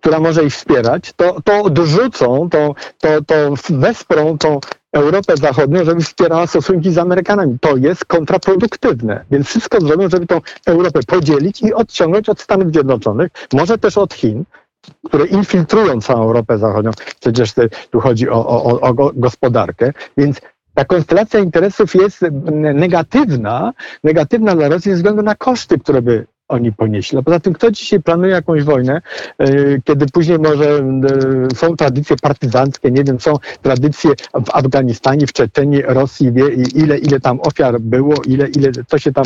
która 0.00 0.20
może 0.20 0.44
ich 0.44 0.52
wspierać, 0.52 1.12
to, 1.12 1.40
to 1.44 1.62
odrzucą, 1.62 2.48
to, 2.50 2.74
to, 2.98 3.08
to 3.22 3.34
wesprą 3.70 4.38
tą 4.38 4.60
Europę 4.92 5.36
Zachodnią, 5.36 5.84
żeby 5.84 6.00
wspierała 6.00 6.46
stosunki 6.46 6.92
z 6.92 6.98
Amerykanami. 6.98 7.58
To 7.58 7.76
jest 7.76 8.04
kontraproduktywne. 8.04 9.24
Więc 9.30 9.46
wszystko 9.46 9.80
zrobią, 9.80 10.08
żeby 10.10 10.26
tą 10.26 10.40
Europę 10.66 11.00
podzielić 11.06 11.62
i 11.62 11.74
odciągnąć 11.74 12.28
od 12.28 12.40
Stanów 12.40 12.72
Zjednoczonych, 12.72 13.30
może 13.52 13.78
też 13.78 13.98
od 13.98 14.14
Chin, 14.14 14.44
które 15.06 15.26
infiltrują 15.26 16.00
całą 16.00 16.22
Europę 16.22 16.58
Zachodnią. 16.58 16.90
Przecież 17.20 17.52
tu 17.90 18.00
chodzi 18.00 18.28
o, 18.28 18.46
o, 18.46 18.80
o 18.80 18.94
gospodarkę. 19.14 19.92
Więc 20.16 20.40
ta 20.74 20.84
konstelacja 20.84 21.40
interesów 21.40 21.94
jest 21.94 22.20
negatywna, 22.74 23.72
negatywna 24.04 24.54
dla 24.54 24.68
Rosji 24.68 24.90
ze 24.90 24.96
względu 24.96 25.22
na 25.22 25.34
koszty, 25.34 25.78
które 25.78 26.02
by 26.02 26.26
oni 26.52 26.72
ponieśli. 26.72 27.18
A 27.18 27.22
poza 27.22 27.40
tym, 27.40 27.52
kto 27.52 27.70
dzisiaj 27.70 28.00
planuje 28.00 28.32
jakąś 28.32 28.62
wojnę, 28.62 29.02
e, 29.38 29.46
kiedy 29.84 30.06
później 30.06 30.38
może 30.38 30.68
e, 30.68 31.56
są 31.56 31.76
tradycje 31.76 32.16
partyzanckie, 32.22 32.90
nie 32.90 33.04
wiem, 33.04 33.20
są 33.20 33.34
tradycje 33.62 34.10
w 34.46 34.50
Afganistanie, 34.52 35.26
w 35.26 35.32
Czeczeniu, 35.32 35.80
Rosji, 35.84 36.32
wie, 36.32 36.48
ile, 36.74 36.98
ile 36.98 37.20
tam 37.20 37.40
ofiar 37.40 37.80
było, 37.80 38.14
ile, 38.26 38.48
ile 38.48 38.72
to 38.88 38.98
się 38.98 39.12
tam 39.12 39.24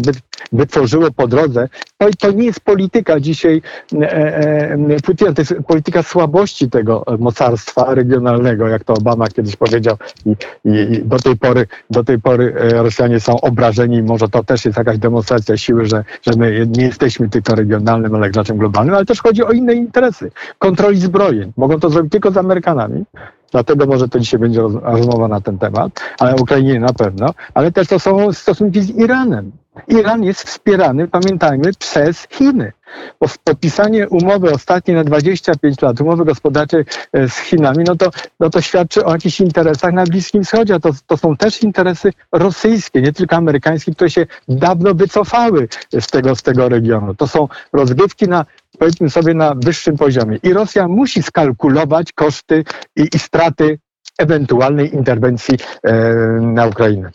wytworzyło 0.53 1.11
po 1.11 1.29
drodze. 1.29 1.69
To, 1.99 2.07
to 2.19 2.31
nie 2.31 2.45
jest 2.45 2.61
polityka 2.61 3.21
dzisiaj 3.21 3.63
e, 4.01 4.97
Putina, 5.05 5.33
to 5.33 5.43
jest 5.43 5.55
polityka 5.67 6.03
słabości 6.03 6.71
tego 6.71 7.05
mocarstwa 7.19 7.95
regionalnego, 7.95 8.69
jak 8.69 8.85
to 8.85 8.95
Obama 8.95 9.29
kiedyś 9.29 9.57
powiedział 9.57 9.97
i, 10.27 10.37
i 10.65 11.03
do 11.05 11.19
tej 11.19 11.37
pory, 11.37 11.67
do 11.91 12.05
tej 12.05 12.21
pory 12.21 12.55
Rosjanie 12.73 13.21
są 13.21 13.41
obrażeni, 13.41 14.03
może 14.03 14.29
to 14.29 14.45
też 14.45 14.65
jest 14.65 14.79
jakaś 14.79 14.99
demonstracja 14.99 15.57
siły, 15.57 15.87
że, 15.87 16.05
że 16.27 16.33
my 16.39 16.67
nie 16.67 16.85
jesteśmy 16.85 17.16
jesteśmy 17.17 17.29
tylko 17.29 17.55
regionalnym, 17.55 18.15
ale 18.15 18.31
graczem 18.31 18.59
globalnym, 18.59 18.95
ale 18.95 19.05
też 19.05 19.23
chodzi 19.23 19.45
o 19.45 19.53
inne 19.53 19.75
interesy. 19.75 20.31
Kontroli 20.59 21.01
zbrojeń. 21.01 21.53
Mogą 21.57 21.81
to 21.81 21.91
zrobić 21.91 22.13
tylko 22.13 22.31
z 22.31 22.37
Amerykanami. 22.37 23.05
Dlatego 23.53 23.87
może 23.87 24.09
to 24.09 24.21
dzisiaj 24.21 24.41
będzie 24.41 24.61
rozmowa 24.83 25.29
na 25.29 25.41
ten 25.41 25.59
temat, 25.59 26.01
ale 26.19 26.37
Ukrainie 26.37 26.81
na 26.81 26.93
pewno, 26.93 27.35
ale 27.55 27.73
też 27.73 27.89
to 27.89 27.99
są 27.99 28.33
stosunki 28.33 28.83
z 28.83 28.91
Iranem. 28.91 29.53
Iran 29.89 30.23
jest 30.23 30.43
wspierany, 30.43 31.09
pamiętajmy, 31.09 31.71
przez 31.79 32.27
Chiny. 32.31 32.73
Bo 33.21 33.27
podpisanie 33.45 34.09
umowy 34.09 34.51
ostatniej 34.51 34.97
na 34.97 35.05
25 35.05 35.81
lat, 35.83 36.01
umowy 36.01 36.25
gospodarczej 36.25 36.85
e, 37.13 37.29
z 37.29 37.37
Chinami, 37.37 37.85
no 37.85 37.97
to, 37.97 38.11
no 38.41 38.51
to 38.51 38.61
świadczy 38.61 39.05
o 39.05 39.13
jakichś 39.13 39.41
interesach 39.41 39.93
na 39.93 40.05
Bliskim 40.05 40.45
Wschodzie. 40.45 40.75
A 40.75 40.81
to, 40.81 40.91
to 41.07 41.17
są 41.17 41.37
też 41.37 41.63
interesy 41.63 42.13
rosyjskie, 42.33 43.03
nie 43.03 43.13
tylko 43.13 43.37
amerykańskie, 43.37 43.95
które 43.95 44.11
się 44.11 44.27
dawno 44.49 44.95
wycofały 44.95 45.69
z 46.01 46.07
tego, 46.07 46.37
z 46.37 46.43
tego 46.43 46.69
regionu. 46.69 47.15
To 47.15 47.27
są 47.27 47.49
rozgrywki 47.73 48.29
na 48.29 48.47
powiedzmy 48.79 49.11
sobie 49.11 49.35
na 49.35 49.55
wyższym 49.55 49.97
poziomie. 49.97 50.39
I 50.43 50.53
Rosja 50.53 50.89
musi 50.89 51.23
skalkulować 51.23 52.13
koszty 52.13 52.65
i, 52.97 53.09
i 53.15 53.19
straty 53.19 53.79
ewentualnej 54.19 54.95
interwencji 54.95 55.59
e, 55.83 55.93
na 56.41 56.67
Ukrainę. 56.67 57.11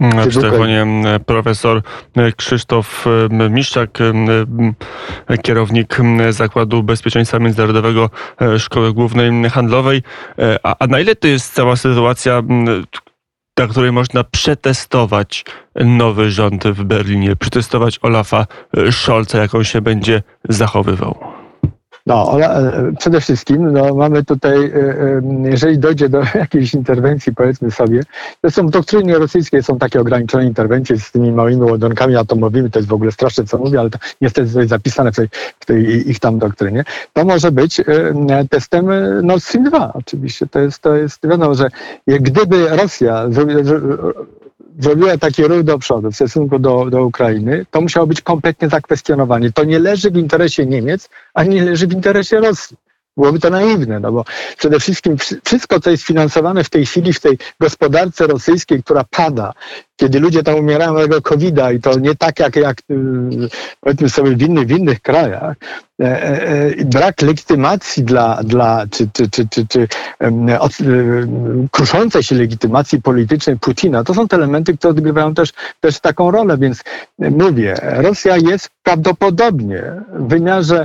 W 0.00 0.40
telefonie 0.40 0.86
profesor 1.26 1.82
e, 2.16 2.32
Krzysztof 2.32 3.06
e, 3.06 3.50
Miszczak, 3.50 3.98
e, 4.00 5.38
kierownik 5.38 5.96
Zakładu 6.30 6.82
Bezpieczeństwa 6.82 7.38
Międzynarodowego 7.38 8.10
Szkoły 8.58 8.92
Głównej 8.92 9.50
Handlowej. 9.50 10.02
A, 10.62 10.76
a 10.78 10.86
na 10.86 11.00
ile 11.00 11.16
to 11.16 11.28
jest 11.28 11.54
cała 11.54 11.76
sytuacja, 11.76 12.42
na 13.58 13.66
której 13.66 13.92
można 13.92 14.24
przetestować 14.24 15.44
nowy 15.74 16.30
rząd 16.30 16.64
w 16.64 16.84
Berlinie, 16.84 17.36
przetestować 17.36 17.98
Olafa 18.02 18.46
Scholza, 18.90 19.38
jaką 19.38 19.62
się 19.62 19.80
będzie 19.80 20.22
zachowywał? 20.48 21.39
No, 22.10 22.40
e, 22.40 22.92
przede 22.98 23.20
wszystkim 23.20 23.72
no, 23.72 23.94
mamy 23.94 24.24
tutaj, 24.24 24.64
e, 24.64 24.74
e, 24.74 25.22
jeżeli 25.42 25.78
dojdzie 25.78 26.08
do 26.08 26.22
jakiejś 26.34 26.74
interwencji, 26.74 27.34
powiedzmy 27.34 27.70
sobie, 27.70 28.02
to 28.40 28.50
są 28.50 28.66
doktryny 28.66 29.18
rosyjskie, 29.18 29.62
są 29.62 29.78
takie 29.78 30.00
ograniczone 30.00 30.44
interwencje 30.44 30.98
z 30.98 31.10
tymi 31.10 31.32
małymi 31.32 31.62
ładunkami 31.62 32.16
atomowymi, 32.16 32.70
to 32.70 32.78
jest 32.78 32.88
w 32.88 32.92
ogóle 32.92 33.12
straszne, 33.12 33.44
co 33.44 33.58
mówię, 33.58 33.80
ale 33.80 33.90
to 33.90 33.98
niestety 34.20 34.58
jest 34.58 34.70
zapisane 34.70 35.12
w 35.12 35.16
tej, 35.16 35.28
w 35.60 35.66
tej 35.66 36.10
ich 36.10 36.20
tam 36.20 36.38
doktrynie. 36.38 36.84
To 37.12 37.24
może 37.24 37.52
być 37.52 37.80
testem 38.50 38.86
Nord 39.22 39.44
Stream 39.44 39.64
2, 39.64 39.92
oczywiście. 39.94 40.46
To 40.46 40.60
jest, 40.60 40.82
to 40.82 40.96
jest 40.96 41.26
wiadomo, 41.28 41.54
że 41.54 41.68
gdyby 42.06 42.68
Rosja 42.68 43.28
zrobiła 44.78 45.18
taki 45.18 45.44
ruch 45.44 45.62
do 45.62 45.78
przodu 45.78 46.10
w 46.10 46.14
stosunku 46.14 46.58
do, 46.58 46.84
do 46.90 47.04
Ukrainy, 47.04 47.66
to 47.70 47.80
musiało 47.80 48.06
być 48.06 48.22
kompletnie 48.22 48.68
zakwestionowane. 48.68 49.52
To 49.52 49.64
nie 49.64 49.78
leży 49.78 50.10
w 50.10 50.16
interesie 50.16 50.66
Niemiec, 50.66 51.08
a 51.34 51.44
nie 51.44 51.64
leży 51.64 51.86
w 51.86 51.92
interesie 51.92 52.40
Rosji. 52.40 52.76
Byłoby 53.20 53.40
to 53.40 53.50
naiwne, 53.50 54.00
no 54.00 54.12
bo 54.12 54.24
przede 54.58 54.80
wszystkim 54.80 55.16
wszystko, 55.44 55.80
co 55.80 55.90
jest 55.90 56.02
finansowane 56.02 56.64
w 56.64 56.70
tej 56.70 56.86
chwili 56.86 57.12
w 57.12 57.20
tej 57.20 57.38
gospodarce 57.60 58.26
rosyjskiej, 58.26 58.82
która 58.82 59.04
pada, 59.10 59.52
kiedy 59.96 60.20
ludzie 60.20 60.42
tam 60.42 60.54
umierają 60.54 60.96
tego 60.96 61.22
covid 61.22 61.56
i 61.76 61.80
to 61.80 61.98
nie 61.98 62.14
tak 62.14 62.38
jak, 62.38 62.56
jak 62.56 62.80
y, 62.80 62.94
powiedzmy 63.80 64.10
sobie 64.10 64.36
w 64.36 64.42
innych, 64.42 64.66
w 64.66 64.70
innych 64.70 65.00
krajach, 65.00 65.56
e, 66.00 66.04
e, 66.04 66.42
e, 66.42 66.84
brak 66.84 67.22
legitymacji 67.22 68.04
dla, 68.04 68.40
dla 68.44 68.86
czy, 68.90 69.08
czy, 69.12 69.30
czy, 69.30 69.48
czy, 69.48 69.66
czy 69.66 69.88
od, 70.60 70.72
kruszącej 71.70 72.22
się 72.22 72.34
legitymacji 72.34 73.02
politycznej 73.02 73.58
Putina, 73.58 74.04
to 74.04 74.14
są 74.14 74.28
te 74.28 74.36
elementy, 74.36 74.76
które 74.76 74.90
odgrywają 74.90 75.34
też, 75.34 75.52
też 75.80 76.00
taką 76.00 76.30
rolę, 76.30 76.58
więc 76.58 76.82
mówię, 77.18 77.74
Rosja 77.82 78.36
jest 78.36 78.70
prawdopodobnie 78.82 79.82
w 80.12 80.28
wymiarze 80.28 80.84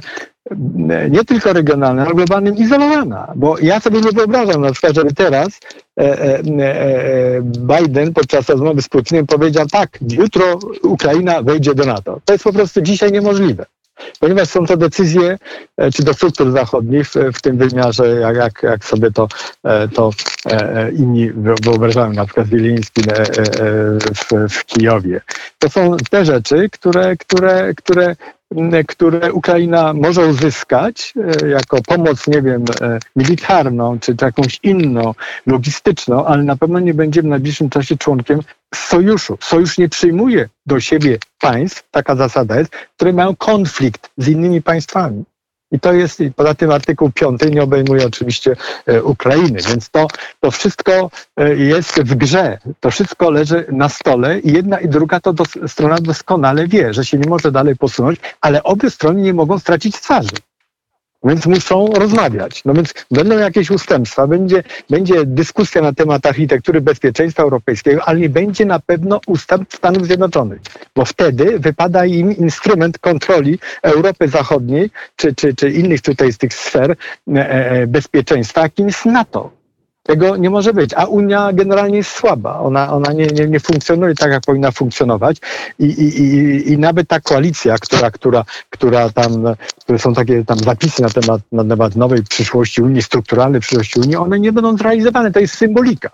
nie 1.10 1.26
tylko 1.26 1.54
regionalna, 1.54 2.06
ale 2.06 2.16
globalnym 2.16 2.58
izolowana. 2.58 3.34
Bo 3.36 3.56
ja 3.62 3.80
sobie 3.80 4.02
nie 4.02 4.12
wyobrażam 4.12 4.62
na 4.62 4.72
przykład, 4.72 4.96
żeby 4.96 5.14
teraz 5.14 5.60
e, 6.00 6.20
e, 6.22 6.40
e, 6.40 7.42
Biden 7.42 8.14
podczas 8.14 8.50
rozmowy 8.50 8.82
z 8.82 8.90
Putinem 8.90 9.28
powiedział 9.28 9.66
tak, 9.68 10.00
jutro 10.12 10.60
Ukraina 10.84 11.42
wejdzie 11.42 11.76
do 11.76 11.86
NATO. 11.86 12.20
To 12.26 12.34
jest 12.34 12.44
po 12.44 12.54
prostu 12.54 12.82
dzisiaj 12.82 13.12
niemożliwe. 13.12 13.66
Ponieważ 14.20 14.50
są 14.50 14.66
to 14.66 14.78
decyzje, 14.78 15.38
czy 15.94 16.04
do 16.04 16.14
struktur 16.14 16.52
zachodnich 16.52 17.08
w, 17.34 17.42
tym 17.42 17.58
wymiarze, 17.58 18.08
jak, 18.08 18.64
jak, 18.64 18.86
sobie 18.86 19.12
to, 19.12 19.28
to 19.94 20.10
inni 20.98 21.32
wyobrażają, 21.64 22.14
na 22.14 22.26
przykład 22.26 22.48
Wiliński 22.48 23.02
w, 24.16 24.50
w 24.50 24.66
Kijowie. 24.66 25.22
To 25.60 25.70
są 25.70 25.98
te 26.10 26.26
rzeczy, 26.26 26.70
które, 26.70 27.18
które, 27.18 27.74
które 27.74 28.16
które 28.88 29.34
Ukraina 29.34 29.94
może 29.94 30.26
uzyskać 30.26 31.14
e, 31.44 31.48
jako 31.50 31.82
pomoc, 31.82 32.28
nie 32.28 32.42
wiem, 32.42 32.66
e, 32.82 33.00
militarną 33.16 34.00
czy 34.00 34.16
jakąś 34.22 34.60
inną, 34.64 35.14
logistyczną, 35.46 36.26
ale 36.26 36.44
na 36.44 36.56
pewno 36.56 36.80
nie 36.80 36.94
będzie 36.94 37.22
w 37.22 37.26
najbliższym 37.26 37.70
czasie 37.70 37.98
członkiem 37.98 38.40
sojuszu. 38.76 39.38
Sojusz 39.42 39.78
nie 39.78 39.90
przyjmuje 39.90 40.50
do 40.66 40.80
siebie 40.80 41.18
państw, 41.40 41.84
taka 41.92 42.16
zasada 42.16 42.60
jest, 42.60 42.72
które 42.96 43.14
mają 43.14 43.36
konflikt 43.36 44.10
z 44.18 44.28
innymi 44.28 44.62
państwami. 44.62 45.24
I 45.72 45.80
to 45.80 45.94
jest, 45.94 46.22
poza 46.36 46.56
tym 46.56 46.72
artykuł 46.72 47.12
5 47.12 47.42
nie 47.52 47.64
obejmuje 47.64 48.08
oczywiście 48.08 48.56
e, 48.86 49.04
Ukrainy, 49.04 49.60
więc 49.70 49.90
to, 49.90 50.08
to 50.40 50.52
wszystko 50.52 51.12
e, 51.38 51.56
jest 51.56 52.02
w 52.02 52.16
grze. 52.16 52.58
To 52.80 52.92
wszystko 52.92 53.30
leży 53.30 53.66
na 53.72 53.90
stole 53.90 54.40
i 54.40 54.54
jedna 54.54 54.80
i 54.80 54.88
druga 54.88 55.20
to 55.20 55.34
dos, 55.34 55.48
strona 55.68 55.96
doskonale 55.96 56.68
wie, 56.68 56.94
że 56.94 57.06
się 57.06 57.18
nie 57.18 57.30
może 57.30 57.52
dalej 57.52 57.76
posunąć, 57.76 58.20
ale 58.42 58.64
obie 58.64 58.90
strony 58.90 59.22
nie 59.22 59.34
mogą 59.34 59.60
stracić 59.60 59.96
twarzy. 59.96 60.30
Więc 61.26 61.46
muszą 61.46 61.88
rozmawiać. 61.88 62.66
No 62.66 62.74
więc 62.74 62.94
będą 63.12 63.38
jakieś 63.38 63.72
ustępstwa, 63.72 64.28
będzie, 64.28 64.64
będzie 64.90 65.26
dyskusja 65.26 65.82
na 65.82 65.94
temat 65.94 66.26
architektury 66.26 66.82
bezpieczeństwa 66.82 67.44
europejskiego, 67.44 68.02
ale 68.06 68.20
nie 68.20 68.30
będzie 68.30 68.66
na 68.66 68.80
pewno 68.80 69.20
ustępstw 69.28 69.78
Stanów 69.78 70.06
Zjednoczonych, 70.06 70.62
bo 70.96 71.06
wtedy 71.06 71.60
wypada 71.60 72.06
im 72.06 72.38
instrument 72.38 72.98
kontroli 73.00 73.60
Europy 73.82 74.28
Zachodniej 74.28 74.90
czy, 75.16 75.36
czy, 75.36 75.54
czy 75.54 75.70
innych 75.70 76.02
tutaj 76.02 76.34
z 76.34 76.38
tych 76.38 76.54
sfer 76.54 76.92
e, 76.92 77.50
e, 77.50 77.88
bezpieczeństwa, 77.88 78.62
jakim 78.62 78.88
jest 78.88 79.06
NATO. 79.06 79.65
Tego 80.06 80.38
nie 80.38 80.50
może 80.50 80.74
być. 80.74 80.94
A 80.94 81.06
Unia 81.06 81.54
generalnie 81.54 81.98
jest 81.98 82.12
słaba. 82.12 82.60
Ona, 82.60 82.94
ona 82.94 83.14
nie, 83.14 83.26
nie, 83.26 83.48
nie 83.48 83.60
funkcjonuje 83.60 84.16
tak, 84.16 84.32
jak 84.32 84.44
powinna 84.44 84.72
funkcjonować. 84.72 85.38
I, 85.80 85.86
i, 85.86 86.22
i, 86.22 86.72
I 86.72 86.78
nawet 86.78 87.08
ta 87.08 87.20
koalicja, 87.20 87.76
która, 87.78 88.12
która, 88.12 88.46
która 88.70 89.10
tam, 89.10 89.56
które 89.80 90.00
są 90.00 90.14
takie 90.14 90.46
tam 90.46 90.60
zapisy 90.60 91.02
na 91.02 91.10
temat, 91.10 91.42
na 91.52 91.64
temat 91.64 91.96
nowej 91.96 92.24
przyszłości 92.24 92.82
Unii, 92.82 93.02
strukturalnej 93.02 93.62
przyszłości 93.62 94.00
Unii, 94.00 94.16
one 94.16 94.40
nie 94.40 94.52
będą 94.52 94.78
zrealizowane. 94.78 95.32
To 95.32 95.40
jest 95.40 95.56
symbolika. 95.56 96.10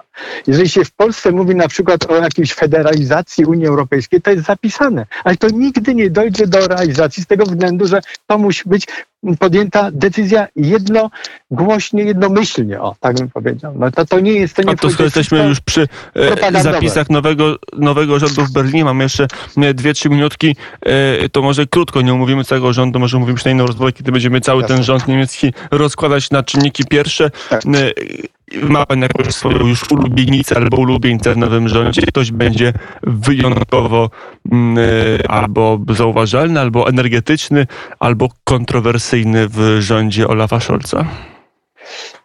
Jeżeli 0.47 0.69
się 0.69 0.85
w 0.85 0.91
Polsce 0.91 1.31
mówi 1.31 1.55
na 1.55 1.67
przykład 1.67 2.11
o 2.11 2.15
jakiejś 2.15 2.53
federalizacji 2.53 3.45
Unii 3.45 3.67
Europejskiej, 3.67 4.21
to 4.21 4.31
jest 4.31 4.45
zapisane. 4.45 5.05
Ale 5.23 5.37
to 5.37 5.47
nigdy 5.49 5.95
nie 5.95 6.09
dojdzie 6.09 6.47
do 6.47 6.67
realizacji 6.67 7.23
z 7.23 7.27
tego 7.27 7.45
względu, 7.45 7.87
że 7.87 8.01
to 8.27 8.37
musi 8.37 8.69
być 8.69 8.87
podjęta 9.39 9.89
decyzja 9.91 10.47
jednogłośnie, 11.51 12.03
jednomyślnie, 12.03 12.81
o, 12.81 12.95
tak 12.99 13.15
bym 13.15 13.29
powiedział. 13.29 13.73
No 13.79 13.91
to, 13.91 14.05
to 14.05 14.19
nie 14.19 14.33
jest... 14.33 14.55
To 14.55 14.61
nie 14.61 14.69
A 14.69 14.75
to 14.75 14.89
skoro 14.89 15.03
jesteśmy 15.03 15.47
już 15.47 15.59
przy 15.59 15.87
e, 16.15 16.63
zapisach 16.63 17.09
nowego, 17.09 17.55
nowego 17.77 18.19
rządu 18.19 18.45
w 18.45 18.51
Berlinie, 18.51 18.85
mamy 18.85 19.03
jeszcze 19.03 19.27
e, 19.57 19.73
dwie, 19.73 19.93
trzy 19.93 20.09
minutki, 20.09 20.55
e, 20.81 21.29
to 21.29 21.41
może 21.41 21.67
krótko, 21.67 22.01
nie 22.01 22.13
umówimy 22.13 22.43
całego 22.43 22.73
rządu, 22.73 22.99
może 22.99 23.17
umówimy 23.17 23.39
się 23.39 23.49
na 23.49 23.51
inną 23.51 23.65
rozmowę, 23.65 23.91
kiedy 23.91 24.11
będziemy 24.11 24.41
cały 24.41 24.61
Jasne. 24.61 24.75
ten 24.75 24.83
rząd 24.83 25.07
niemiecki 25.07 25.53
rozkładać 25.71 26.31
na 26.31 26.43
czynniki 26.43 26.85
pierwsze. 26.85 27.31
Tak 27.49 27.61
ma 28.61 28.85
pan 28.85 29.01
jakąś 29.01 29.27
swoją 29.27 29.67
już 29.67 29.91
ulubienicę 29.91 30.57
albo 30.57 30.77
ulubieńca 30.77 31.33
w 31.33 31.37
nowym 31.37 31.69
rządzie, 31.69 32.01
ktoś 32.01 32.31
będzie 32.31 32.73
wyjątkowo 33.03 34.09
mm, 34.51 34.77
e, 34.77 35.31
albo 35.31 35.79
zauważalny, 35.89 36.59
albo 36.59 36.89
energetyczny, 36.89 37.67
albo 37.99 38.29
kontrowersyjny 38.43 39.47
w 39.47 39.77
rządzie 39.79 40.27
Olafa 40.27 40.59
Scholza? 40.59 41.05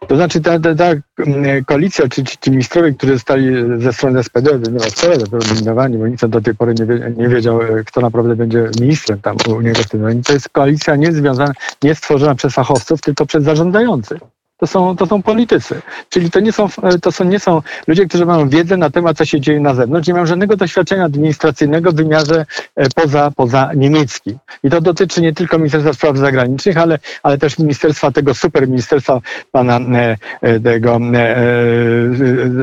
To 0.07 0.15
znaczy 0.15 0.41
ta, 0.41 0.59
ta, 0.59 0.75
ta 0.75 0.85
mm, 0.85 1.65
koalicja, 1.65 2.07
czy, 2.07 2.23
czy 2.23 2.37
ci 2.37 2.51
ministrowie, 2.51 2.93
którzy 2.93 3.13
zostali 3.13 3.47
ze 3.77 3.93
strony 3.93 4.23
SPD, 4.23 4.59
nie 4.59 4.79
ma 4.79 4.79
SPD, 4.79 5.17
wyeliminowani, 5.31 5.97
bo 5.97 6.07
nikt 6.07 6.25
do 6.25 6.41
tej 6.41 6.55
pory 6.55 6.73
nie, 6.73 7.11
nie 7.23 7.29
wiedział, 7.29 7.61
e, 7.61 7.83
kto 7.83 8.01
naprawdę 8.01 8.35
będzie 8.35 8.69
ministrem 8.79 9.21
tam 9.21 9.37
u 9.47 9.61
niego. 9.61 9.79
To 10.25 10.33
jest 10.33 10.49
koalicja 10.49 10.95
nie 10.95 11.11
związana, 11.11 11.53
nie 11.83 11.95
stworzona 11.95 12.35
przez 12.35 12.53
fachowców, 12.53 13.01
tylko 13.01 13.25
przez 13.25 13.43
zarządzających 13.43 14.36
to 14.57 14.67
są, 14.67 14.95
to 14.95 15.05
są 15.05 15.23
politycy. 15.23 15.81
Czyli 16.09 16.31
to 16.31 16.39
nie 16.39 16.51
są, 16.51 16.67
to 17.01 17.11
są, 17.11 17.23
nie 17.23 17.39
są 17.39 17.61
ludzie, 17.87 18.05
którzy 18.05 18.25
mają 18.25 18.49
wiedzę 18.49 18.77
na 18.77 18.89
temat, 18.89 19.17
co 19.17 19.25
się 19.25 19.41
dzieje 19.41 19.59
na 19.59 19.73
zewnątrz, 19.73 20.07
nie 20.07 20.13
mają 20.13 20.25
żadnego 20.25 20.57
doświadczenia 20.57 21.03
administracyjnego 21.03 21.91
w 21.91 21.95
wymiarze 21.95 22.45
e, 22.75 22.89
poza, 22.95 23.31
poza 23.35 23.71
niemieckim. 23.75 24.37
I 24.63 24.69
to 24.69 24.81
dotyczy 24.81 25.21
nie 25.21 25.33
tylko 25.33 25.57
Ministerstwa 25.57 25.93
Spraw 25.93 26.17
Zagranicznych, 26.17 26.77
ale, 26.77 26.99
ale 27.23 27.37
też 27.37 27.59
Ministerstwa, 27.59 28.11
tego 28.11 28.33
super 28.33 28.67
ministerstwa 28.67 29.21
pana 29.51 29.79
e, 29.79 30.17
e, 30.41 30.59
tego, 30.59 30.99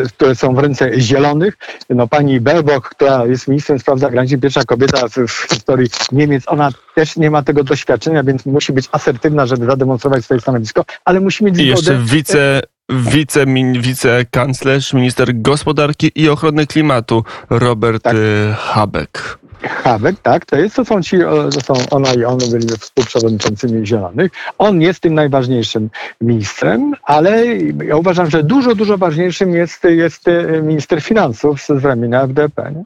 które 0.09 0.35
są 0.35 0.55
w 0.55 0.59
ręce 0.59 1.01
zielonych. 1.01 1.59
No 1.91 2.09
pani 2.09 2.41
Baerbock, 2.41 2.89
która 2.89 3.27
jest 3.27 3.49
ministrem 3.49 3.79
spraw 3.79 3.99
zagranicznych, 3.99 4.41
pierwsza 4.41 4.65
kobieta 4.65 5.09
w 5.29 5.31
historii 5.31 5.91
Niemiec, 6.13 6.43
ona 6.47 6.71
też 6.95 7.17
nie 7.17 7.31
ma 7.31 7.43
tego 7.43 7.65
doświadczenia, 7.65 8.23
więc 8.23 8.47
musi 8.47 8.73
być 8.73 8.89
asertywna, 8.93 9.47
żeby 9.47 9.67
zademonstrować 9.67 10.25
swoje 10.25 10.41
stanowisko, 10.41 10.85
ale 11.05 11.21
musi 11.21 11.45
mieć 11.45 11.57
jeszcze 11.91 12.15
wice, 12.15 12.61
wice, 12.89 13.47
wicekanclerz, 13.81 14.93
minister 14.93 15.41
gospodarki 15.41 16.13
i 16.15 16.29
ochrony 16.29 16.67
klimatu 16.67 17.25
Robert 17.51 18.03
tak. 18.03 18.15
Y, 18.15 18.55
Habeck. 18.57 19.39
Habeck, 19.63 20.23
tak, 20.23 20.47
to 20.47 20.57
jest, 20.57 20.77
to 20.77 20.85
są 20.85 21.03
ci, 21.03 21.19
to 21.55 21.61
są 21.61 21.75
ona 21.91 22.15
i 22.15 22.25
on 22.25 22.39
byli 22.39 22.69
współprzewodniczącymi 22.69 23.87
Zielonych. 23.87 24.33
On 24.59 24.81
jest 24.81 25.01
tym 25.01 25.15
najważniejszym 25.15 25.91
ministrem, 26.21 26.93
ale 27.03 27.47
ja 27.85 27.97
uważam, 27.97 28.31
że 28.31 28.43
dużo, 28.43 28.75
dużo 28.75 28.99
ważniejszym 28.99 29.55
jest, 29.55 29.85
jest 29.85 30.29
y, 30.29 30.63
minister 30.63 31.03
finansów 31.03 31.63
z 31.63 31.85
ramienia 31.85 32.23
FDP. 32.23 32.73
Nie? 32.73 32.85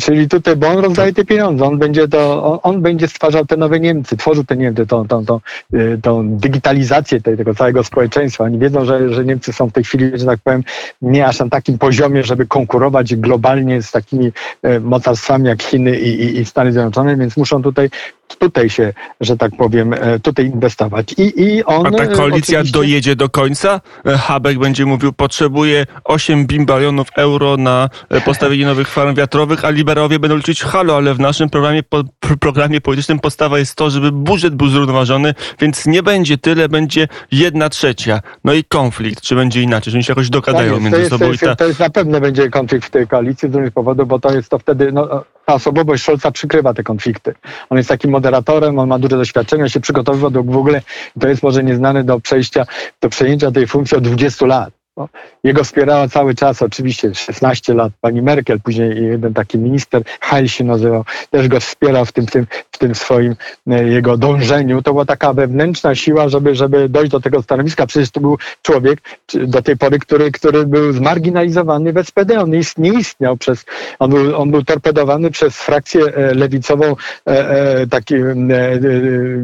Czyli 0.00 0.28
tutaj, 0.28 0.56
bo 0.56 0.68
on 0.68 0.78
rozdaje 0.78 1.12
te 1.12 1.24
pieniądze, 1.24 1.64
on 1.64 1.78
będzie 1.78 2.08
to, 2.08 2.44
on, 2.44 2.58
on 2.62 2.82
będzie 2.82 3.08
stwarzał 3.08 3.46
te 3.46 3.56
nowe 3.56 3.80
Niemcy, 3.80 4.16
tworzył 4.16 4.44
te 4.44 4.56
Niemcy, 4.56 4.86
tą, 4.86 5.08
tą, 5.08 5.24
tą, 5.24 5.40
y, 5.74 5.98
tą 6.02 6.28
digitalizację 6.28 7.20
tej, 7.20 7.36
tego 7.36 7.54
całego 7.54 7.84
społeczeństwa. 7.84 8.44
Oni 8.44 8.58
wiedzą, 8.58 8.84
że, 8.84 9.14
że 9.14 9.24
Niemcy 9.24 9.52
są 9.52 9.66
w 9.66 9.72
tej 9.72 9.84
chwili, 9.84 10.10
że 10.14 10.26
tak 10.26 10.40
powiem, 10.44 10.64
nie 11.02 11.26
aż 11.26 11.38
na 11.38 11.48
takim 11.48 11.78
poziomie, 11.78 12.24
żeby 12.24 12.46
konkurować 12.46 13.16
globalnie 13.16 13.82
z 13.82 13.90
takimi 13.90 14.32
y, 14.66 14.80
mocarstwami 14.80 15.48
jak 15.48 15.62
Chiny 15.62 15.98
i, 15.98 16.08
i, 16.08 16.40
i 16.40 16.44
Stany 16.44 16.72
Zjednoczone, 16.72 17.16
więc 17.16 17.36
muszą 17.36 17.62
tutaj 17.62 17.90
tutaj 18.28 18.70
się, 18.70 18.92
że 19.20 19.36
tak 19.36 19.56
powiem, 19.56 19.92
e, 19.92 20.20
tutaj 20.20 20.46
inwestować. 20.46 21.12
I, 21.12 21.42
i 21.42 21.64
on, 21.64 21.86
A 21.86 21.90
ta 21.90 22.06
koalicja 22.06 22.58
oczywiście... 22.58 22.78
dojedzie 22.78 23.16
do 23.16 23.28
końca? 23.28 23.80
E, 24.06 24.18
Habek 24.18 24.58
będzie 24.58 24.86
mówił, 24.86 25.12
potrzebuje 25.12 25.86
8 26.04 26.46
bimbalionów 26.46 27.08
euro 27.16 27.56
na 27.56 27.88
e, 28.08 28.20
postawienie 28.20 28.66
nowych 28.66 28.88
farm 28.88 29.14
wiatrowych, 29.14 29.64
a 29.64 29.70
liberałowie 29.70 30.18
będą 30.18 30.36
liczyć 30.36 30.62
halo, 30.62 30.96
ale 30.96 31.14
w 31.14 31.20
naszym 31.20 31.50
programie, 31.50 31.82
po, 31.82 32.04
programie 32.40 32.80
politycznym 32.80 33.18
podstawa 33.18 33.58
jest 33.58 33.76
to, 33.76 33.90
żeby 33.90 34.12
budżet 34.12 34.54
był 34.54 34.68
zrównoważony, 34.68 35.34
więc 35.60 35.86
nie 35.86 36.02
będzie 36.02 36.38
tyle, 36.38 36.68
będzie 36.68 37.08
jedna 37.32 37.68
trzecia. 37.68 38.20
No 38.44 38.52
i 38.52 38.64
konflikt, 38.64 39.20
czy 39.20 39.34
będzie 39.34 39.62
inaczej, 39.62 39.90
że 39.90 39.96
oni 39.96 40.04
się 40.04 40.12
jakoś 40.12 40.30
dogadają 40.30 40.72
tak 40.72 40.82
między 40.82 41.08
sobą. 41.08 41.24
To 41.24 41.32
jest, 41.32 41.44
ta... 41.44 41.56
to 41.56 41.66
jest 41.66 41.80
na 41.80 41.90
pewno 41.90 42.20
będzie 42.20 42.50
konflikt 42.50 42.86
w 42.86 42.90
tej 42.90 43.06
koalicji 43.06 43.50
z 43.50 43.54
różnych 43.54 43.72
powodów, 43.72 44.08
bo 44.08 44.18
to 44.18 44.34
jest 44.34 44.48
to 44.48 44.58
wtedy, 44.58 44.92
no, 44.92 45.24
ta 45.46 45.54
osobowość 45.54 46.02
Scholza 46.02 46.30
przykrywa 46.30 46.74
te 46.74 46.82
konflikty. 46.82 47.34
On 47.70 47.78
jest 47.78 47.88
takim 47.88 48.10
moderatorem, 48.10 48.78
on 48.78 48.88
ma 48.88 48.98
duże 48.98 49.16
doświadczenie, 49.16 49.68
się 49.68 49.80
przygotowywał 49.80 50.30
do 50.30 50.42
w 50.42 50.56
ogóle, 50.56 50.82
to 51.20 51.28
jest 51.28 51.42
może 51.42 51.64
nieznany 51.64 52.04
do 52.04 52.20
przejścia, 52.20 52.66
do 53.00 53.08
przejęcia 53.08 53.50
tej 53.50 53.66
funkcji 53.66 53.96
od 53.96 54.04
20 54.04 54.46
lat. 54.46 54.74
No, 54.96 55.08
jego 55.44 55.64
wspierała 55.64 56.08
cały 56.08 56.34
czas, 56.34 56.62
oczywiście 56.62 57.14
16 57.14 57.74
lat 57.74 57.92
pani 58.00 58.22
Merkel, 58.22 58.60
później 58.60 59.04
jeden 59.04 59.34
taki 59.34 59.58
minister, 59.58 60.02
Heil 60.20 60.48
się 60.48 60.64
nazywał, 60.64 61.04
też 61.30 61.48
go 61.48 61.60
wspierał 61.60 62.04
w 62.04 62.12
tym, 62.12 62.26
w 62.26 62.30
tym, 62.30 62.46
w 62.74 62.78
tym 62.78 62.94
swoim 62.94 63.36
e, 63.70 63.84
jego 63.84 64.16
dążeniu. 64.16 64.82
To 64.82 64.92
była 64.92 65.04
taka 65.04 65.32
wewnętrzna 65.32 65.94
siła, 65.94 66.28
żeby, 66.28 66.54
żeby 66.54 66.88
dojść 66.88 67.12
do 67.12 67.20
tego 67.20 67.42
stanowiska. 67.42 67.86
Przecież 67.86 68.10
to 68.10 68.20
był 68.20 68.38
człowiek 68.62 68.98
do 69.34 69.62
tej 69.62 69.76
pory, 69.76 69.98
który, 69.98 70.30
który 70.30 70.66
był 70.66 70.92
zmarginalizowany 70.92 71.92
w 71.92 72.06
SPD. 72.06 72.40
On 72.40 72.50
nie 72.78 72.92
istniał 72.92 73.36
przez, 73.36 73.64
on 73.98 74.10
był, 74.10 74.36
on 74.36 74.50
był 74.50 74.64
torpedowany 74.64 75.30
przez 75.30 75.56
frakcję 75.56 76.04
e, 76.04 76.34
lewicową, 76.34 76.96
e, 77.26 77.86
taki, 77.86 78.14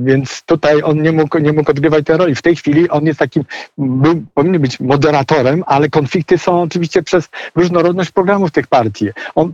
więc 0.03 0.43
tutaj 0.47 0.83
on 0.83 1.03
nie 1.03 1.13
mógł, 1.13 1.39
nie 1.39 1.53
mógł 1.53 1.71
odgrywać 1.71 2.07
tej 2.07 2.17
roli. 2.17 2.35
W 2.35 2.43
tej 2.43 2.57
chwili 2.57 2.91
on 2.91 3.07
jest 3.07 3.19
takim, 3.19 3.45
był, 3.79 4.23
powinien 4.35 4.63
być 4.63 4.81
moderatorem, 4.81 5.65
ale 5.67 5.89
konflikty 5.89 6.39
są 6.39 6.63
oczywiście 6.63 7.03
przez 7.03 7.29
różnorodność 7.57 8.11
programów 8.11 8.51
tych 8.51 8.67
partii. 8.67 9.09
On, 9.35 9.53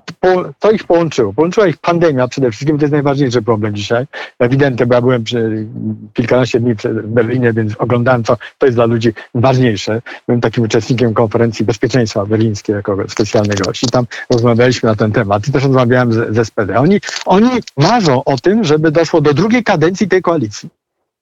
co 0.61 0.71
ich 0.71 0.85
połączyło? 0.85 1.33
Połączyła 1.33 1.67
ich 1.67 1.77
pandemia 1.77 2.29
przede 2.29 2.51
wszystkim, 2.51 2.79
to 2.79 2.85
jest 2.85 2.93
najważniejszy 2.93 3.43
problem 3.43 3.66
dzisiaj. 3.73 4.07
Ewidentnie, 4.39 4.87
bo 4.87 4.95
ja 4.95 5.01
byłem 5.01 5.25
przy, 5.25 5.67
kilkanaście 6.15 6.61
dni 6.61 6.75
w 6.75 7.07
Berlinie, 7.07 7.53
więc 7.53 7.73
oglądałem, 7.79 8.25
co 8.25 8.37
to 8.59 8.67
jest 8.67 8.79
dla 8.79 8.85
ludzi 8.85 9.13
ważniejsze. 9.35 10.03
Byłem 10.27 10.41
takim 10.41 10.65
uczestnikiem 10.65 11.15
konferencji 11.15 11.65
bezpieczeństwa 11.65 12.27
berlińskiej 12.27 12.75
jako 12.75 12.97
specjalny 13.09 13.55
gość 13.55 13.83
i 13.83 13.87
tam 13.87 14.07
rozmawialiśmy 14.31 14.89
na 14.89 14.97
ten 14.97 15.13
temat 15.13 15.49
i 15.49 15.53
też 15.53 15.63
rozmawiałem 15.63 16.13
z, 16.13 16.37
z 16.37 16.49
SPD. 16.49 16.79
Oni, 16.79 17.01
oni 17.27 17.51
marzą 17.77 18.25
o 18.25 18.37
tym, 18.37 18.65
żeby 18.65 18.91
doszło 18.91 19.21
do 19.21 19.35
drugiej 19.35 19.65
kadencji 19.65 20.09
tej 20.09 20.23
koalicji. 20.23 20.69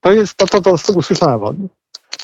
To 0.00 0.12
jest 0.12 0.36
to, 0.36 0.46
to, 0.46 0.60
to, 0.60 0.78
to 0.78 0.92
usłyszałem 0.92 1.42
od 1.42 1.58
nich. 1.58 1.70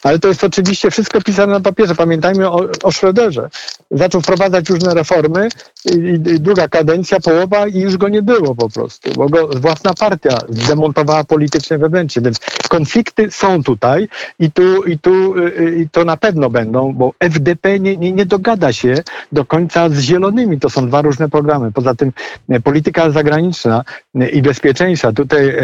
Ale 0.03 0.19
to 0.19 0.29
jest 0.29 0.45
oczywiście 0.45 0.91
wszystko 0.91 1.21
pisane 1.21 1.53
na 1.53 1.61
papierze. 1.61 1.95
Pamiętajmy 1.95 2.51
o, 2.51 2.57
o 2.83 2.91
Schröderze. 2.91 3.49
Zaczął 3.91 4.21
wprowadzać 4.21 4.71
różne 4.71 4.95
reformy 4.95 5.49
i, 5.85 5.95
i, 5.95 6.41
druga 6.41 6.69
kadencja, 6.69 7.21
połowa 7.21 7.67
i 7.67 7.81
już 7.81 7.97
go 7.97 8.09
nie 8.09 8.23
było 8.23 8.55
po 8.55 8.69
prostu, 8.69 9.11
bo 9.17 9.29
go 9.29 9.49
własna 9.49 9.95
partia 9.95 10.39
zdemontowała 10.49 11.25
politycznie 11.25 11.79
wewnętrznie. 11.79 12.23
Więc 12.23 12.39
konflikty 12.69 13.31
są 13.31 13.63
tutaj 13.63 14.09
i 14.39 14.53
tu, 14.53 14.85
i 14.85 14.99
tu 14.99 15.35
i 15.77 15.89
to 15.89 16.05
na 16.05 16.17
pewno 16.17 16.51
będą, 16.51 16.93
bo 16.93 17.13
FDP 17.21 17.81
nie, 17.81 17.97
nie, 17.97 18.13
nie 18.13 18.27
dogada 18.27 18.73
się 18.73 18.95
do 19.33 19.45
końca 19.45 19.89
z 19.89 19.99
zielonymi. 19.99 20.61
To 20.61 20.71
są 20.71 20.89
dwa 20.89 21.03
różne 21.03 21.29
programy. 21.29 21.73
Poza 21.73 21.95
tym 21.95 22.13
e, 22.49 22.61
polityka 22.61 23.11
zagraniczna 23.11 23.85
i 24.33 24.43
bezpieczeństwa. 24.43 25.13
Tutaj 25.13 25.55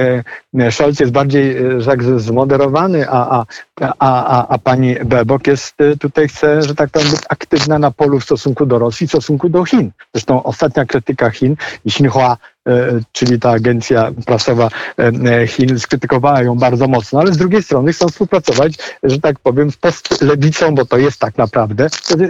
Scholz 0.71 1.01
jest 1.01 1.13
bardziej 1.13 1.57
tak 1.87 2.03
zmoderowany, 2.03 3.09
a, 3.09 3.39
a, 3.39 3.45
a 3.91 3.97
a, 3.99 4.49
a 4.49 4.59
pani 4.59 4.97
Bebok 5.05 5.47
jest 5.47 5.81
y, 5.81 5.97
tutaj 5.97 6.29
chce, 6.29 6.63
że 6.63 6.75
tak 6.75 6.91
powiem, 6.91 7.11
być 7.11 7.21
aktywna 7.29 7.79
na 7.79 7.91
polu 7.91 8.16
w 8.21 8.25
stosunku 8.25 8.67
do 8.67 8.79
Rosji, 8.79 9.07
w 9.07 9.11
stosunku 9.11 9.49
do 9.49 9.65
Chin. 9.65 9.91
Zresztą 10.15 10.43
ostatnia 10.43 10.85
krytyka 10.85 11.31
Chin, 11.31 11.57
Xinhua, 11.87 12.37
e, 12.69 13.01
czyli 13.13 13.41
ta 13.41 13.51
agencja 13.51 14.11
prasowa 14.27 14.69
e, 14.99 15.47
Chin, 15.47 15.79
skrytykowała 15.79 16.43
ją 16.43 16.59
bardzo 16.59 16.89
mocno, 16.89 17.21
ale 17.21 17.33
z 17.33 17.37
drugiej 17.37 17.63
strony 17.63 17.93
chcą 17.93 18.09
współpracować, 18.09 18.79
że 19.03 19.21
tak 19.21 19.39
powiem, 19.39 19.71
z 19.71 19.77
postlewicą, 19.77 20.75
bo 20.75 20.85
to 20.85 20.99
jest 20.99 21.21
tak 21.21 21.39
naprawdę 21.39 21.87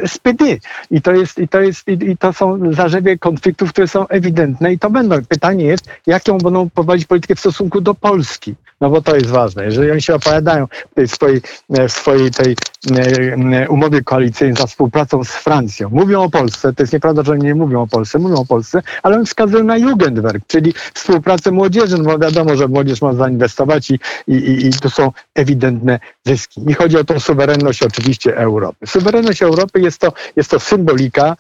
SPD. 0.06 0.44
I 0.90 1.02
to 1.02 1.12
jest, 1.12 1.38
i 1.38 1.48
to 1.48 1.60
jest, 1.60 1.88
i 1.88 2.16
to 2.16 2.32
są 2.32 2.72
zarzewie 2.72 3.18
konfliktów, 3.18 3.72
które 3.72 3.88
są 3.88 4.08
ewidentne 4.08 4.72
i 4.72 4.78
to 4.78 4.90
będą. 4.90 5.24
Pytanie 5.28 5.64
jest, 5.64 5.84
jaką 6.06 6.38
będą 6.38 6.70
prowadzić 6.70 7.06
politykę 7.06 7.34
w 7.34 7.40
stosunku 7.40 7.80
do 7.80 7.94
Polski. 7.94 8.54
No 8.80 8.90
bo 8.90 9.02
to 9.02 9.14
jest 9.14 9.26
ważne. 9.26 9.64
Jeżeli 9.64 9.90
oni 9.90 10.02
się 10.02 10.14
opowiadają 10.14 10.66
w 10.66 10.94
tej 10.94 11.08
swojej, 11.08 11.40
w 11.70 11.92
swojej 11.92 12.30
tej 12.30 12.56
e, 12.96 13.68
umowie 13.68 14.02
koalicyjnej 14.02 14.56
za 14.56 14.66
współpracą 14.66 15.24
z 15.24 15.30
Francją, 15.30 15.88
mówią 15.92 16.22
o 16.22 16.30
Polsce, 16.30 16.72
to 16.72 16.82
jest 16.82 16.92
nieprawda, 16.92 17.22
że 17.22 17.32
oni 17.32 17.44
nie 17.44 17.54
mówią 17.54 17.82
o 17.82 17.86
Polsce, 17.86 18.18
mówią 18.18 18.36
o 18.36 18.44
Polsce, 18.44 18.82
ale 19.02 19.16
oni 19.16 19.26
wskazują 19.26 19.64
na 19.64 19.76
Jugendwerk, 19.76 20.46
czyli 20.46 20.74
współpracę 20.94 21.50
młodzieży, 21.50 21.98
no 21.98 22.04
bo 22.04 22.18
wiadomo, 22.18 22.56
że 22.56 22.68
młodzież 22.68 23.02
ma 23.02 23.12
zainwestować 23.12 23.90
i, 23.90 23.98
i, 24.26 24.34
i, 24.34 24.66
i 24.66 24.72
tu 24.72 24.90
są 24.90 25.12
ewidentne 25.34 26.00
zyski. 26.26 26.62
I 26.70 26.74
chodzi 26.74 26.98
o 26.98 27.04
tą 27.04 27.20
suwerenność 27.20 27.82
oczywiście 27.82 28.36
Europy. 28.36 28.86
Suwerenność 28.86 29.42
Europy 29.42 29.80
jest 29.80 29.98
to, 30.00 30.12
jest 30.36 30.50
to 30.50 30.60
symbolika, 30.60 31.36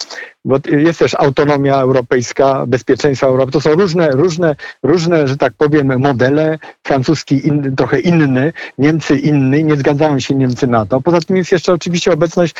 bo 0.46 0.58
jest 0.66 0.98
też 0.98 1.14
autonomia 1.14 1.76
europejska, 1.76 2.66
bezpieczeństwo 2.66 3.26
Europy. 3.26 3.52
To 3.52 3.60
są 3.60 3.70
różne, 3.70 4.10
różne, 4.10 4.56
różne, 4.82 5.28
że 5.28 5.36
tak 5.36 5.52
powiem, 5.52 6.00
modele. 6.00 6.58
Francuski 6.82 7.46
in, 7.46 7.76
trochę 7.76 8.00
inny, 8.00 8.52
Niemcy 8.78 9.16
inny, 9.16 9.62
nie 9.62 9.76
zgadzają 9.76 10.20
się 10.20 10.34
Niemcy 10.34 10.66
na 10.66 10.86
to. 10.86 11.00
Poza 11.00 11.20
tym 11.20 11.36
jest 11.36 11.52
jeszcze 11.52 11.72
oczywiście 11.72 12.12
obecność 12.12 12.54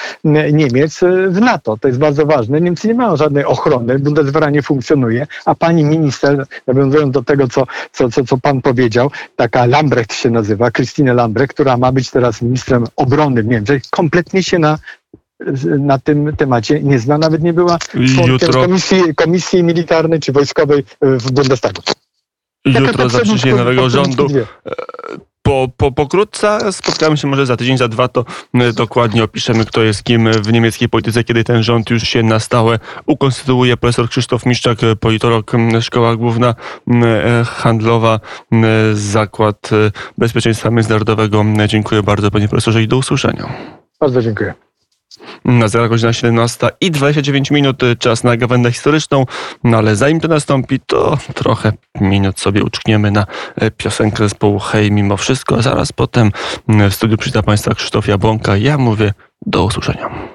Niemiec 0.53 1.01
w 1.29 1.41
NATO. 1.41 1.77
To 1.81 1.89
jest 1.89 2.01
bardzo 2.01 2.27
ważne. 2.27 2.61
Niemcy 2.61 2.89
nie 2.89 2.95
mają 2.95 3.17
żadnej 3.17 3.45
ochrony, 3.45 3.99
Bundeswehra 3.99 4.51
nie 4.51 4.63
funkcjonuje, 4.63 5.27
a 5.45 5.55
pani 5.55 5.85
minister, 5.85 6.47
nawiązując 6.67 7.13
do 7.15 7.23
tego, 7.23 7.49
co, 7.49 7.67
co, 7.93 8.11
co, 8.11 8.25
co 8.25 8.39
pan 8.39 8.63
powiedział, 8.63 9.11
taka 9.37 9.67
Lambrecht 9.67 10.15
się 10.15 10.31
nazywa, 10.31 10.71
Christine 10.71 11.15
Lambrecht, 11.15 11.55
która 11.55 11.77
ma 11.77 11.93
być 11.93 12.11
teraz 12.11 12.43
ministrem 12.43 12.85
obrony 12.97 13.43
w 13.43 13.47
Niemczech, 13.47 13.83
kompletnie 13.91 14.43
się 14.43 14.59
na 14.59 14.79
na 15.79 15.99
tym 15.99 16.37
temacie 16.37 16.83
nie 16.83 16.99
zna, 16.99 17.19
nawet 17.19 17.43
nie 17.43 17.53
była 17.53 17.79
członkiem 18.15 18.53
komisji, 18.53 19.15
komisji 19.15 19.63
militarnej 19.63 20.21
czy 20.21 20.33
wojskowej 20.33 20.85
w 21.03 21.33
Bundestagu. 21.33 21.83
Jutro 22.65 23.09
zacznie 23.09 23.55
nowego 23.55 23.91
rządu. 23.91 24.27
Po, 25.43 25.69
po, 25.77 25.93
pokrótce 25.93 26.73
spotkamy 26.73 27.17
się 27.17 27.29
może 27.29 27.47
za 27.47 27.57
tydzień, 27.57 27.79
za 27.79 27.89
dwa, 27.89 28.09
to 28.09 28.25
dokładnie 28.75 29.25
opiszemy, 29.25 29.65
kto 29.65 29.83
jest 29.83 30.05
kim 30.05 30.33
w 30.33 30.53
niemieckiej 30.53 30.89
polityce, 30.89 31.25
kiedy 31.25 31.45
ten 31.45 31.63
rząd 31.63 31.91
już 31.91 32.03
się 32.03 32.23
na 32.23 32.41
stałe 32.41 32.79
ukonstytuuje. 33.07 33.77
Profesor 33.77 34.09
Krzysztof 34.09 34.47
Miszczak, 34.47 34.79
politolog, 35.01 35.53
Szkoła 35.81 36.17
Główna 36.17 36.55
Handlowa, 37.45 38.21
Zakład 38.95 39.71
Bezpieczeństwa 40.19 40.71
Międzynarodowego. 40.71 41.45
Dziękuję 41.67 42.03
bardzo 42.03 42.31
panie 42.31 42.49
profesorze 42.49 42.83
i 42.83 42.89
do 42.89 42.97
usłyszenia. 42.97 43.53
Bardzo 44.01 44.23
dziękuję. 44.23 44.55
Na 45.45 45.69
zera 45.69 45.89
godzina 45.89 46.13
17 46.13 46.69
i 46.81 46.91
29 46.91 47.51
minut, 47.51 47.83
czas 47.99 48.25
na 48.25 48.37
gawędę 48.37 48.73
historyczną, 48.73 49.27
no 49.65 49.79
ale 49.79 49.97
zanim 49.97 50.21
to 50.21 50.29
nastąpi, 50.29 50.81
to 50.81 51.19
trochę 51.35 51.73
minut 52.01 52.41
sobie 52.41 52.65
uczkniemy 52.65 53.11
na 53.11 53.27
piosenkę 53.77 54.17
zespołu 54.17 54.59
Hej 54.59 54.93
mimo 54.93 55.17
wszystko. 55.17 55.63
Zaraz 55.63 55.93
potem 55.93 56.31
w 56.69 56.95
studiu 56.95 57.17
przyjdzie 57.17 57.43
Państwa 57.43 57.75
Krzysztof 57.75 58.09
Jabłonka. 58.09 58.57
Ja 58.57 58.79
mówię 58.79 59.13
do 59.47 59.65
usłyszenia. 59.65 60.29